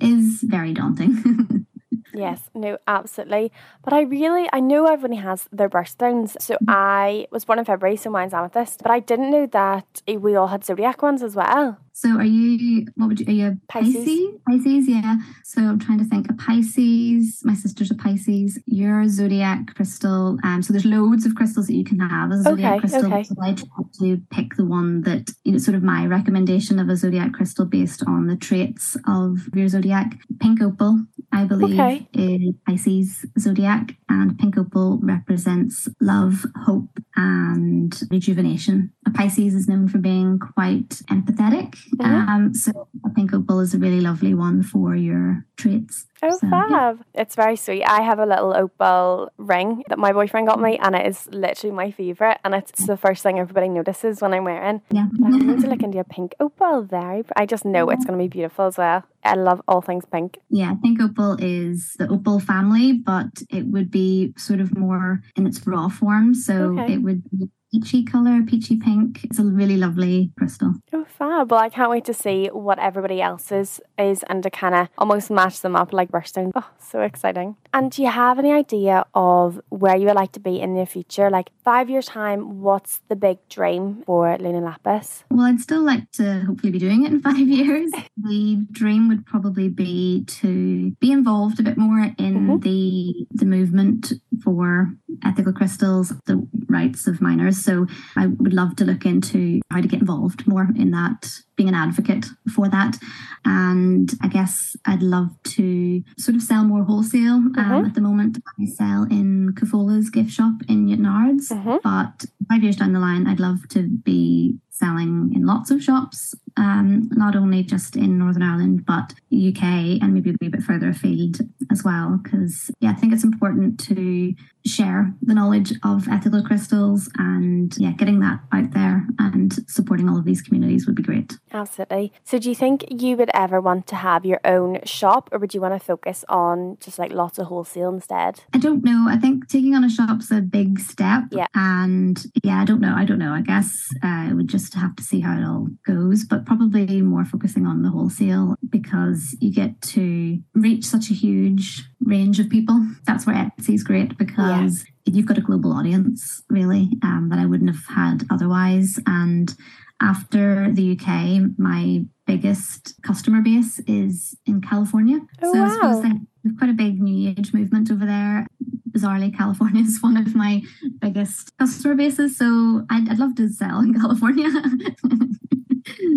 is 0.00 0.40
very 0.42 0.72
daunting. 0.72 1.66
Yes, 2.14 2.50
no, 2.54 2.78
absolutely. 2.86 3.52
But 3.82 3.92
I 3.92 4.02
really, 4.02 4.48
I 4.52 4.60
know 4.60 4.86
everybody 4.86 5.20
has 5.20 5.48
their 5.52 5.68
birthstones. 5.68 6.40
So 6.40 6.54
mm-hmm. 6.54 6.64
I 6.68 7.26
was 7.30 7.44
born 7.44 7.58
in 7.58 7.64
February, 7.64 7.96
so 7.96 8.10
mine's 8.10 8.34
amethyst. 8.34 8.82
But 8.82 8.90
I 8.90 9.00
didn't 9.00 9.30
know 9.30 9.46
that 9.46 10.02
we 10.06 10.36
all 10.36 10.48
had 10.48 10.64
zodiac 10.64 11.02
ones 11.02 11.22
as 11.22 11.34
well. 11.34 11.78
So 11.94 12.08
are 12.16 12.24
you, 12.24 12.86
what 12.96 13.08
would 13.08 13.20
you, 13.20 13.26
are 13.26 13.30
you 13.30 13.60
Pisces? 13.68 13.96
Pisces? 13.96 14.40
Pisces, 14.48 14.88
yeah. 14.88 15.16
So 15.44 15.60
I'm 15.60 15.78
trying 15.78 15.98
to 15.98 16.04
think. 16.06 16.30
A 16.30 16.32
Pisces, 16.34 17.42
my 17.44 17.54
sister's 17.54 17.90
a 17.90 17.94
Pisces. 17.94 18.58
Your 18.66 19.06
zodiac 19.08 19.74
crystal. 19.74 20.38
Um, 20.42 20.62
so 20.62 20.72
there's 20.72 20.86
loads 20.86 21.26
of 21.26 21.34
crystals 21.34 21.66
that 21.66 21.74
you 21.74 21.84
can 21.84 22.00
have 22.00 22.32
as 22.32 22.40
a 22.40 22.44
zodiac 22.44 22.72
okay, 22.72 22.80
crystal. 22.80 23.12
Okay. 23.12 23.22
So 23.24 23.34
I 23.42 23.52
try 23.52 23.66
to 24.00 24.22
pick 24.30 24.56
the 24.56 24.64
one 24.64 25.02
that, 25.02 25.30
you 25.44 25.52
know, 25.52 25.58
sort 25.58 25.74
of 25.74 25.82
my 25.82 26.06
recommendation 26.06 26.78
of 26.78 26.88
a 26.88 26.96
zodiac 26.96 27.34
crystal 27.34 27.66
based 27.66 28.02
on 28.06 28.26
the 28.26 28.36
traits 28.36 28.96
of 29.06 29.48
your 29.54 29.68
zodiac. 29.68 30.18
Pink 30.40 30.62
opal, 30.62 31.04
I 31.32 31.44
believe, 31.44 31.80
okay. 31.80 32.06
is 32.12 32.54
Pisces 32.66 33.24
zodiac, 33.38 33.96
and 34.08 34.38
pink 34.38 34.58
opal 34.58 34.98
represents 35.02 35.88
love, 36.00 36.44
hope, 36.64 36.98
and 37.16 37.98
rejuvenation. 38.10 38.92
A 39.06 39.10
Pisces 39.10 39.54
is 39.54 39.68
known 39.68 39.88
for 39.88 39.98
being 39.98 40.38
quite 40.38 40.90
empathetic 41.10 41.76
Mm-hmm. 41.96 42.28
Um, 42.28 42.54
so 42.54 42.88
I 43.04 43.10
think 43.10 43.32
opal 43.32 43.60
is 43.60 43.74
a 43.74 43.78
really 43.78 44.00
lovely 44.00 44.34
one 44.34 44.62
for 44.62 44.96
your 44.96 45.44
traits. 45.56 46.06
Oh, 46.22 46.30
so, 46.30 46.48
fab. 46.48 46.70
Yeah. 46.70 46.94
It's 47.14 47.34
very 47.34 47.56
sweet. 47.56 47.84
I 47.84 48.02
have 48.02 48.18
a 48.18 48.26
little 48.26 48.54
opal 48.54 49.30
ring 49.36 49.82
that 49.88 49.98
my 49.98 50.12
boyfriend 50.12 50.46
got 50.46 50.60
me, 50.60 50.78
and 50.78 50.94
it 50.94 51.06
is 51.06 51.28
literally 51.32 51.74
my 51.74 51.90
favourite. 51.90 52.38
And 52.44 52.54
it's 52.54 52.86
the 52.86 52.96
first 52.96 53.22
thing 53.22 53.38
everybody 53.38 53.68
notices 53.68 54.20
when 54.20 54.32
I'm 54.32 54.44
wearing. 54.44 54.82
Yeah. 54.90 55.06
I 55.24 55.28
need 55.30 55.60
to 55.60 55.68
look 55.68 55.82
into 55.82 55.98
a 55.98 56.04
pink 56.04 56.34
opal 56.40 56.82
there. 56.82 57.22
I 57.36 57.46
just 57.46 57.64
know 57.64 57.90
it's 57.90 58.04
going 58.04 58.18
to 58.18 58.24
be 58.24 58.28
beautiful 58.28 58.66
as 58.66 58.78
well. 58.78 59.04
I 59.24 59.34
love 59.34 59.62
all 59.68 59.80
things 59.80 60.04
pink. 60.04 60.38
Yeah, 60.48 60.74
pink 60.82 61.00
opal 61.00 61.36
is 61.38 61.94
the 61.98 62.08
opal 62.08 62.40
family, 62.40 62.92
but 62.92 63.42
it 63.50 63.66
would 63.66 63.90
be 63.90 64.34
sort 64.36 64.60
of 64.60 64.76
more 64.76 65.22
in 65.36 65.46
its 65.46 65.64
raw 65.66 65.88
form. 65.88 66.34
So 66.34 66.78
okay. 66.78 66.94
it 66.94 66.98
would 66.98 67.22
be 67.30 67.48
peachy 67.72 68.04
colour, 68.04 68.42
peachy 68.46 68.76
pink. 68.76 69.24
It's 69.24 69.38
a 69.38 69.44
really 69.44 69.76
lovely 69.76 70.30
crystal. 70.38 70.74
Oh, 70.92 71.04
fab. 71.04 71.50
Well, 71.50 71.60
I 71.60 71.70
can't 71.70 71.90
wait 71.90 72.04
to 72.04 72.14
see 72.14 72.48
what 72.48 72.78
everybody 72.78 73.22
else's 73.22 73.80
is 73.98 74.22
and 74.24 74.42
to 74.42 74.50
kind 74.50 74.74
of 74.74 74.88
almost 74.98 75.30
match 75.30 75.60
them 75.60 75.74
up 75.74 75.92
like 75.92 76.10
birthstones. 76.10 76.52
Oh, 76.54 76.68
so 76.78 77.00
exciting. 77.00 77.56
And 77.72 77.90
do 77.90 78.02
you 78.02 78.10
have 78.10 78.38
any 78.38 78.52
idea 78.52 79.06
of 79.14 79.60
where 79.70 79.96
you 79.96 80.06
would 80.06 80.16
like 80.16 80.32
to 80.32 80.40
be 80.40 80.60
in 80.60 80.74
the 80.74 80.84
future? 80.84 81.30
Like 81.30 81.50
five 81.64 81.88
years' 81.88 82.06
time, 82.06 82.60
what's 82.60 83.00
the 83.08 83.16
big 83.16 83.38
dream 83.48 84.02
for 84.04 84.36
Luna 84.38 84.60
Lapis? 84.60 85.24
Well, 85.30 85.46
I'd 85.46 85.60
still 85.60 85.82
like 85.82 86.10
to 86.12 86.40
hopefully 86.40 86.72
be 86.72 86.78
doing 86.78 87.04
it 87.04 87.12
in 87.12 87.22
five 87.28 87.38
years. 87.38 87.90
the 88.16 88.66
dream 88.70 89.08
would 89.08 89.24
probably 89.24 89.68
be 89.68 90.24
to 90.26 90.90
be 91.00 91.10
involved 91.10 91.58
a 91.58 91.62
bit 91.62 91.78
more 91.78 92.00
in 92.18 92.34
mm-hmm. 92.34 92.58
the 92.58 93.26
the 93.30 93.46
movement 93.46 94.12
for 94.44 94.92
ethical 95.24 95.52
crystals, 95.52 96.12
the 96.26 96.46
rights 96.72 97.06
of 97.06 97.20
miners. 97.20 97.64
So 97.64 97.86
I 98.16 98.26
would 98.26 98.52
love 98.52 98.76
to 98.76 98.84
look 98.84 99.04
into 99.04 99.60
how 99.70 99.80
to 99.80 99.88
get 99.88 100.00
involved 100.00 100.46
more 100.46 100.68
in 100.76 100.90
that 100.92 101.28
being 101.56 101.68
an 101.68 101.74
advocate 101.74 102.26
for 102.54 102.68
that. 102.68 102.98
And 103.44 104.10
I 104.22 104.28
guess 104.28 104.74
I'd 104.86 105.02
love 105.02 105.30
to 105.44 106.02
sort 106.18 106.36
of 106.36 106.42
sell 106.42 106.64
more 106.64 106.84
wholesale. 106.84 107.34
Um, 107.34 107.54
mm-hmm. 107.54 107.86
At 107.86 107.94
the 107.94 108.00
moment, 108.00 108.38
I 108.60 108.66
sell 108.66 109.04
in 109.04 109.52
Cafola's 109.54 110.10
gift 110.10 110.30
shop 110.30 110.54
in 110.68 110.86
Newtownards, 110.86 111.50
mm-hmm. 111.50 111.76
but 111.82 112.24
five 112.48 112.62
years 112.62 112.76
down 112.76 112.92
the 112.92 113.00
line, 113.00 113.26
I'd 113.26 113.40
love 113.40 113.68
to 113.70 113.88
be 113.88 114.58
selling 114.82 115.32
in 115.32 115.46
lots 115.46 115.70
of 115.70 115.80
shops, 115.80 116.34
um, 116.56 117.08
not 117.12 117.36
only 117.36 117.62
just 117.62 117.94
in 117.94 118.18
Northern 118.18 118.42
Ireland, 118.42 118.84
but 118.84 119.14
UK 119.32 119.62
and 120.02 120.12
maybe 120.12 120.30
a 120.30 120.34
wee 120.40 120.48
bit 120.48 120.62
further 120.62 120.88
afield 120.88 121.38
as 121.70 121.84
well. 121.84 122.18
Because, 122.22 122.70
yeah, 122.80 122.90
I 122.90 122.94
think 122.94 123.12
it's 123.12 123.22
important 123.24 123.78
to 123.86 124.34
share 124.66 125.12
the 125.22 125.34
knowledge 125.34 125.72
of 125.84 126.08
ethical 126.08 126.42
crystals 126.42 127.08
and, 127.16 127.76
yeah, 127.78 127.92
getting 127.92 128.20
that 128.20 128.40
out 128.52 128.72
there 128.72 129.06
and 129.18 129.58
supporting 129.68 130.08
all 130.08 130.18
of 130.18 130.24
these 130.24 130.42
communities 130.42 130.86
would 130.86 130.96
be 130.96 131.02
great. 131.02 131.38
Absolutely. 131.52 132.12
So, 132.24 132.38
do 132.38 132.48
you 132.48 132.54
think 132.54 132.84
you 132.90 133.16
would 133.16 133.30
ever 133.34 133.60
want 133.60 133.86
to 133.88 133.96
have 133.96 134.24
your 134.24 134.40
own 134.44 134.80
shop 134.84 135.28
or 135.32 135.38
would 135.38 135.54
you 135.54 135.60
want 135.60 135.74
to 135.74 135.80
focus 135.80 136.24
on 136.28 136.76
just 136.80 136.98
like 136.98 137.12
lots 137.12 137.38
of 137.38 137.46
wholesale 137.46 137.90
instead? 137.90 138.40
I 138.52 138.58
don't 138.58 138.84
know. 138.84 139.06
I 139.08 139.16
think 139.16 139.48
taking 139.48 139.74
on 139.76 139.84
a 139.84 139.90
shop's 139.90 140.30
a 140.32 140.40
big 140.40 140.80
step. 140.80 141.24
Yeah. 141.30 141.46
And, 141.54 142.24
yeah, 142.42 142.60
I 142.60 142.64
don't 142.64 142.80
know. 142.80 142.94
I 142.96 143.04
don't 143.04 143.18
know. 143.18 143.32
I 143.32 143.42
guess 143.42 143.88
uh, 144.02 144.26
it 144.28 144.34
would 144.34 144.48
just 144.48 144.71
just 144.72 144.82
have 144.82 144.96
to 144.96 145.02
see 145.02 145.20
how 145.20 145.38
it 145.38 145.44
all 145.44 145.68
goes, 145.86 146.24
but 146.24 146.46
probably 146.46 147.02
more 147.02 147.24
focusing 147.24 147.66
on 147.66 147.82
the 147.82 147.90
wholesale 147.90 148.56
because 148.70 149.36
you 149.40 149.52
get 149.52 149.80
to 149.82 150.38
reach 150.54 150.84
such 150.84 151.10
a 151.10 151.14
huge 151.14 151.84
range 152.00 152.40
of 152.40 152.48
people. 152.48 152.86
That's 153.06 153.26
where 153.26 153.36
Etsy 153.36 153.74
is 153.74 153.84
great 153.84 154.16
because 154.16 154.84
yeah. 155.04 155.14
you've 155.14 155.26
got 155.26 155.38
a 155.38 155.42
global 155.42 155.72
audience, 155.72 156.42
really, 156.48 156.90
um, 157.02 157.28
that 157.30 157.38
I 157.38 157.46
wouldn't 157.46 157.70
have 157.70 157.86
had 157.86 158.24
otherwise. 158.30 158.98
And 159.06 159.54
after 160.00 160.72
the 160.72 160.92
UK, 160.92 161.58
my 161.58 162.04
biggest 162.26 162.94
customer 163.02 163.42
base 163.42 163.78
is 163.80 164.36
in 164.46 164.60
California. 164.60 165.20
Oh, 165.42 165.52
so 165.52 165.58
wow. 165.58 165.66
I 165.66 165.74
suppose 165.74 166.02
they 166.02 166.08
have 166.08 166.58
quite 166.58 166.70
a 166.70 166.74
big 166.74 167.00
new 167.00 167.30
age 167.30 167.52
movement 167.52 167.90
over 167.90 168.06
there. 168.06 168.46
Bizarrely, 168.92 169.36
California 169.36 169.82
is 169.86 170.02
one 170.02 170.16
of 170.16 170.34
my 170.34 170.62
biggest 171.00 171.56
customer 171.58 171.94
bases. 171.94 172.36
So 172.36 172.84
I'd, 172.90 173.08
I'd 173.08 173.18
love 173.18 173.34
to 173.36 173.48
sell 173.48 173.80
in 173.80 173.94
California. 174.00 174.48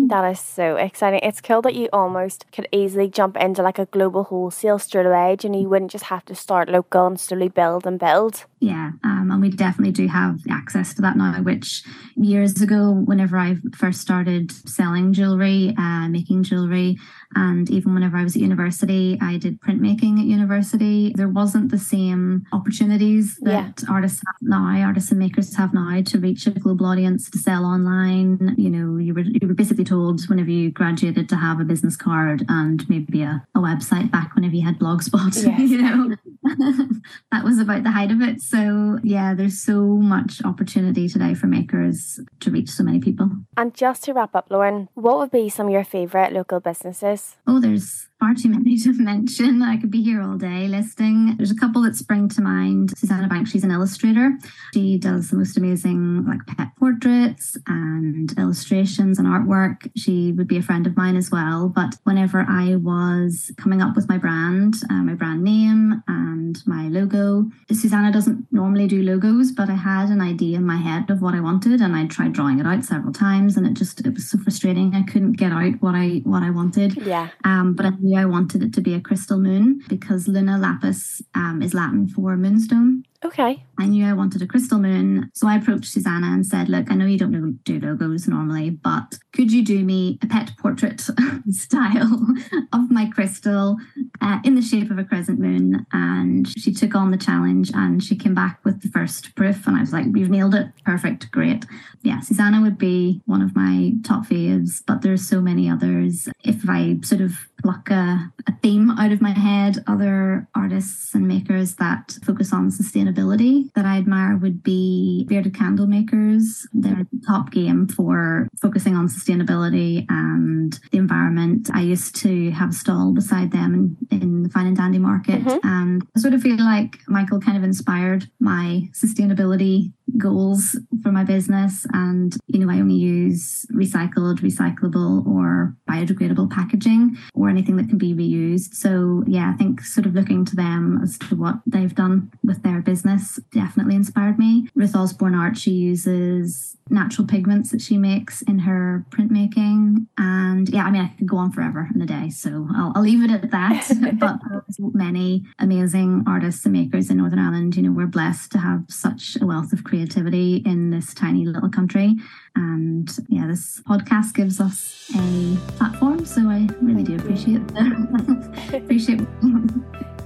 That 0.08 0.30
is 0.30 0.40
so 0.40 0.76
exciting. 0.76 1.20
It's 1.22 1.40
cool 1.40 1.62
that 1.62 1.74
you 1.74 1.88
almost 1.92 2.46
could 2.52 2.68
easily 2.72 3.08
jump 3.08 3.36
into 3.36 3.62
like 3.62 3.78
a 3.78 3.86
global 3.86 4.24
wholesale 4.24 4.78
straight 4.78 5.06
away 5.06 5.36
and 5.44 5.60
you 5.60 5.68
wouldn't 5.68 5.90
just 5.90 6.04
have 6.04 6.24
to 6.26 6.34
start 6.34 6.68
local 6.68 7.06
and 7.06 7.18
slowly 7.18 7.48
build 7.48 7.86
and 7.86 7.98
build. 7.98 8.44
Yeah, 8.60 8.92
um, 9.04 9.30
and 9.30 9.40
we 9.40 9.50
definitely 9.50 9.92
do 9.92 10.08
have 10.08 10.40
access 10.50 10.94
to 10.94 11.02
that 11.02 11.16
now, 11.16 11.34
which 11.42 11.82
years 12.16 12.62
ago, 12.62 12.92
whenever 12.92 13.36
I 13.36 13.56
first 13.76 14.00
started 14.00 14.50
selling 14.68 15.12
jewellery, 15.12 15.74
uh, 15.76 16.08
making 16.08 16.44
jewellery, 16.44 16.98
and 17.34 17.68
even 17.70 17.92
whenever 17.92 18.16
I 18.16 18.22
was 18.22 18.34
at 18.34 18.42
university, 18.42 19.18
I 19.20 19.36
did 19.36 19.60
printmaking 19.60 20.20
at 20.20 20.26
university. 20.26 21.12
There 21.14 21.28
wasn't 21.28 21.70
the 21.70 21.78
same 21.78 22.46
opportunities 22.52 23.36
that 23.42 23.82
yeah. 23.82 23.90
artists 23.90 24.22
have 24.26 24.36
now, 24.40 24.82
artists 24.86 25.10
and 25.10 25.18
makers 25.18 25.54
have 25.56 25.74
now 25.74 26.00
to 26.00 26.18
reach 26.18 26.46
a 26.46 26.50
global 26.50 26.86
audience, 26.86 27.28
to 27.30 27.38
sell 27.38 27.64
online. 27.64 28.54
You 28.56 28.70
know, 28.70 28.98
you 28.98 29.12
were, 29.12 29.20
you 29.20 29.46
were 29.48 29.54
basically 29.56 29.84
told 29.84 30.26
whenever 30.28 30.50
you 30.50 30.70
graduated 30.70 31.28
to 31.30 31.36
have 31.36 31.60
a 31.60 31.64
business 31.64 31.96
card 31.96 32.44
and 32.48 32.88
maybe 32.88 33.22
a, 33.22 33.44
a 33.54 33.58
website 33.58 34.10
back 34.10 34.34
whenever 34.34 34.54
you 34.54 34.64
had 34.64 34.78
Blogspot. 34.78 35.34
Yes. 35.46 35.70
you 35.70 35.80
know, 35.82 36.16
that 37.30 37.44
was 37.44 37.58
about 37.58 37.84
the 37.84 37.90
height 37.90 38.10
of 38.10 38.20
it. 38.20 38.40
So, 38.40 38.98
yeah, 39.02 39.34
there's 39.34 39.60
so 39.60 39.84
much 39.96 40.42
opportunity 40.44 41.08
today 41.08 41.34
for 41.34 41.46
makers 41.46 42.18
to 42.40 42.50
reach 42.50 42.68
so 42.70 42.82
many 42.82 42.98
people. 42.98 43.30
And 43.56 43.74
just 43.74 44.04
to 44.04 44.12
wrap 44.12 44.34
up, 44.34 44.46
Lauren, 44.50 44.88
what 44.94 45.18
would 45.18 45.30
be 45.30 45.48
some 45.48 45.66
of 45.66 45.72
your 45.72 45.84
favourite 45.84 46.32
local 46.32 46.58
businesses? 46.60 47.36
Oh, 47.46 47.60
there's 47.60 48.08
far 48.18 48.34
too 48.34 48.48
many 48.48 48.76
to 48.82 48.92
mention. 48.92 49.62
I 49.62 49.76
could 49.76 49.90
be 49.90 50.02
here 50.02 50.22
all 50.22 50.36
day 50.36 50.68
listing. 50.68 51.36
There's 51.36 51.50
a 51.50 51.56
couple 51.56 51.82
that 51.82 51.96
spring 51.96 52.28
to 52.30 52.40
mind. 52.40 52.96
Susanna 52.96 53.28
Banks, 53.28 53.50
she's 53.50 53.64
an 53.64 53.70
illustrator. 53.70 54.32
She 54.74 54.98
does 54.98 55.30
the 55.30 55.36
most 55.36 55.56
amazing 55.56 56.26
like 56.26 56.46
pet 56.46 56.68
portraits 56.78 57.56
and 57.66 58.32
illustrations 58.38 59.18
and 59.18 59.28
artwork. 59.28 59.90
She 59.96 60.32
would 60.32 60.48
be 60.48 60.58
a 60.58 60.62
friend 60.62 60.86
of 60.86 60.96
mine 60.96 61.16
as 61.16 61.30
well. 61.30 61.68
But 61.68 61.96
whenever 62.04 62.44
I 62.48 62.76
was 62.76 63.52
coming 63.56 63.82
up 63.82 63.96
with 63.96 64.08
my 64.08 64.18
brand, 64.18 64.74
uh, 64.90 65.02
my 65.02 65.14
brand 65.14 65.42
name 65.42 66.02
and 66.08 66.58
my 66.66 66.88
logo, 66.88 67.46
Susanna 67.70 68.12
doesn't 68.12 68.46
normally 68.50 68.86
do 68.86 69.02
logos, 69.02 69.52
but 69.52 69.68
I 69.68 69.74
had 69.74 70.08
an 70.08 70.20
idea 70.20 70.56
in 70.56 70.64
my 70.64 70.76
head 70.76 71.10
of 71.10 71.22
what 71.22 71.34
I 71.34 71.40
wanted 71.40 71.80
and 71.80 71.94
I 71.94 72.06
tried 72.06 72.32
drawing 72.32 72.58
it 72.60 72.66
out 72.66 72.84
several 72.84 73.12
times 73.12 73.56
and 73.56 73.66
it 73.66 73.74
just 73.74 74.04
it 74.06 74.14
was 74.14 74.30
so 74.30 74.38
frustrating. 74.38 74.94
I 74.94 75.02
couldn't 75.02 75.32
get 75.32 75.52
out 75.52 75.74
what 75.80 75.94
I 75.94 76.20
what 76.24 76.42
I 76.42 76.50
wanted. 76.50 76.96
Yeah. 77.06 77.28
Um, 77.44 77.74
but 77.74 77.86
I 77.86 77.90
knew 77.90 78.15
I 78.16 78.24
wanted 78.24 78.62
it 78.62 78.72
to 78.74 78.80
be 78.80 78.94
a 78.94 79.00
crystal 79.00 79.38
moon 79.38 79.80
because 79.88 80.28
Luna 80.28 80.58
Lapis 80.58 81.22
um, 81.34 81.62
is 81.62 81.74
Latin 81.74 82.08
for 82.08 82.36
moonstone. 82.36 83.04
Okay. 83.24 83.64
I 83.78 83.86
knew 83.86 84.06
I 84.06 84.12
wanted 84.12 84.42
a 84.42 84.46
crystal 84.46 84.78
moon. 84.78 85.30
So 85.34 85.48
I 85.48 85.56
approached 85.56 85.86
Susanna 85.86 86.28
and 86.28 86.46
said, 86.46 86.68
Look, 86.68 86.90
I 86.90 86.94
know 86.94 87.06
you 87.06 87.18
don't 87.18 87.62
do 87.64 87.80
logos 87.80 88.28
normally, 88.28 88.70
but 88.70 89.18
could 89.32 89.52
you 89.52 89.64
do 89.64 89.84
me 89.84 90.18
a 90.22 90.26
pet 90.26 90.52
portrait 90.58 91.00
style 91.50 92.34
of 92.72 92.90
my 92.90 93.06
crystal 93.06 93.76
uh, 94.20 94.38
in 94.44 94.54
the 94.54 94.62
shape 94.62 94.90
of 94.90 94.98
a 94.98 95.04
crescent 95.04 95.38
moon? 95.38 95.86
And 95.92 96.48
she 96.58 96.72
took 96.72 96.94
on 96.94 97.10
the 97.10 97.16
challenge 97.16 97.70
and 97.74 98.02
she 98.02 98.16
came 98.16 98.34
back 98.34 98.60
with 98.64 98.82
the 98.82 98.88
first 98.88 99.34
proof. 99.34 99.66
And 99.66 99.76
I 99.76 99.80
was 99.80 99.92
like, 99.92 100.06
You've 100.14 100.30
nailed 100.30 100.54
it. 100.54 100.68
Perfect. 100.84 101.30
Great. 101.30 101.64
Yeah, 102.02 102.20
Susanna 102.20 102.60
would 102.62 102.78
be 102.78 103.22
one 103.26 103.42
of 103.42 103.56
my 103.56 103.92
top 104.04 104.26
faves, 104.26 104.82
but 104.86 105.02
there's 105.02 105.26
so 105.26 105.40
many 105.40 105.68
others. 105.68 106.28
If 106.44 106.68
I 106.68 106.98
sort 107.02 107.20
of 107.20 107.32
pluck 107.62 107.90
a, 107.90 108.32
a 108.46 108.52
theme 108.62 108.90
out 108.90 109.12
of 109.12 109.20
my 109.20 109.30
head, 109.30 109.82
other 109.86 110.48
artists 110.54 111.14
and 111.14 111.26
makers 111.26 111.76
that 111.76 112.18
focus 112.24 112.52
on 112.52 112.70
sustainability 112.70 113.72
that 113.74 113.84
I 113.84 113.96
admire 113.98 114.36
would 114.36 114.62
be 114.62 115.24
bearded 115.28 115.54
candle 115.54 115.86
makers. 115.86 116.66
They're 116.72 117.06
the 117.10 117.22
top 117.26 117.50
game 117.50 117.88
for 117.88 118.48
focusing 118.60 118.94
on 118.94 119.08
sustainability 119.08 120.06
and 120.08 120.78
the 120.92 120.98
environment. 120.98 121.70
I 121.72 121.82
used 121.82 122.16
to 122.16 122.50
have 122.52 122.70
a 122.70 122.74
stall 122.74 123.12
beside 123.12 123.52
them 123.52 123.96
in, 124.10 124.20
in 124.20 124.42
the 124.44 124.48
Fine 124.48 124.66
and 124.66 124.76
Dandy 124.76 124.98
Market, 124.98 125.42
mm-hmm. 125.42 125.66
and 125.66 126.06
I 126.16 126.20
sort 126.20 126.34
of 126.34 126.42
feel 126.42 126.58
like 126.58 126.98
Michael 127.08 127.40
kind 127.40 127.56
of 127.56 127.64
inspired 127.64 128.28
my 128.40 128.88
sustainability 128.92 129.92
goals 130.18 130.78
for 131.02 131.12
my 131.12 131.24
business. 131.24 131.86
And, 131.92 132.36
you 132.46 132.60
know, 132.60 132.72
I 132.72 132.78
only 132.78 132.94
use 132.94 133.66
recycled, 133.72 134.40
recyclable, 134.40 135.26
or 135.26 135.76
biodegradable 135.88 136.50
packaging 136.50 137.16
or 137.34 137.48
anything 137.48 137.76
that 137.76 137.88
can 137.88 137.98
be 137.98 138.14
reused. 138.14 138.74
So, 138.74 139.24
yeah, 139.26 139.50
I 139.52 139.56
think 139.56 139.82
sort 139.82 140.06
of 140.06 140.14
looking 140.14 140.44
to 140.46 140.56
them 140.56 141.00
as 141.02 141.18
to 141.18 141.36
what 141.36 141.56
they've 141.66 141.94
done 141.94 142.32
with 142.42 142.62
their 142.62 142.80
business 142.80 143.40
definitely 143.52 143.96
inspired 143.96 144.38
me. 144.38 144.68
Ruth 144.74 144.94
Osborne 144.94 145.34
Art, 145.34 145.56
she 145.56 145.72
uses 145.72 146.76
natural 146.88 147.26
pigments 147.26 147.72
that 147.72 147.80
she 147.80 147.98
makes 147.98 148.42
in 148.42 148.60
her 148.60 149.04
printmaking. 149.10 150.06
And 150.18 150.68
yeah, 150.68 150.84
I 150.84 150.90
mean, 150.90 151.02
I 151.02 151.08
could 151.18 151.26
go 151.26 151.36
on 151.36 151.50
forever 151.50 151.88
in 151.92 152.00
a 152.00 152.06
day. 152.06 152.30
So 152.30 152.68
I'll, 152.76 152.92
I'll 152.94 153.02
leave 153.02 153.24
it 153.24 153.30
at 153.30 153.50
that. 153.50 153.90
but 154.20 154.36
many 154.78 155.44
amazing 155.58 156.22
artists 156.28 156.64
and 156.64 156.72
makers 156.72 157.10
in 157.10 157.16
Northern 157.16 157.40
Ireland, 157.40 157.76
you 157.76 157.82
know, 157.82 157.90
we're 157.90 158.06
blessed 158.06 158.52
to 158.52 158.58
have 158.58 158.84
such 158.88 159.36
a 159.40 159.46
wealth 159.46 159.72
of 159.72 159.82
creativity 159.82 159.95
in 160.02 160.90
this 160.90 161.14
tiny 161.14 161.46
little 161.46 161.68
country. 161.68 162.16
And 162.54 163.10
yeah, 163.28 163.46
this 163.46 163.80
podcast 163.88 164.34
gives 164.34 164.60
us 164.60 165.10
a 165.14 165.56
platform. 165.76 166.24
So 166.24 166.42
I 166.42 166.68
really 166.80 167.02
do 167.02 167.16
appreciate 167.16 167.62
it. 167.74 168.82
appreciate 168.82 169.20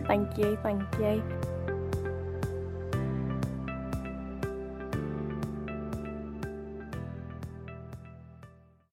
Thank 0.06 0.38
you. 0.38 0.58
Thank 0.62 0.82
you. 0.98 1.59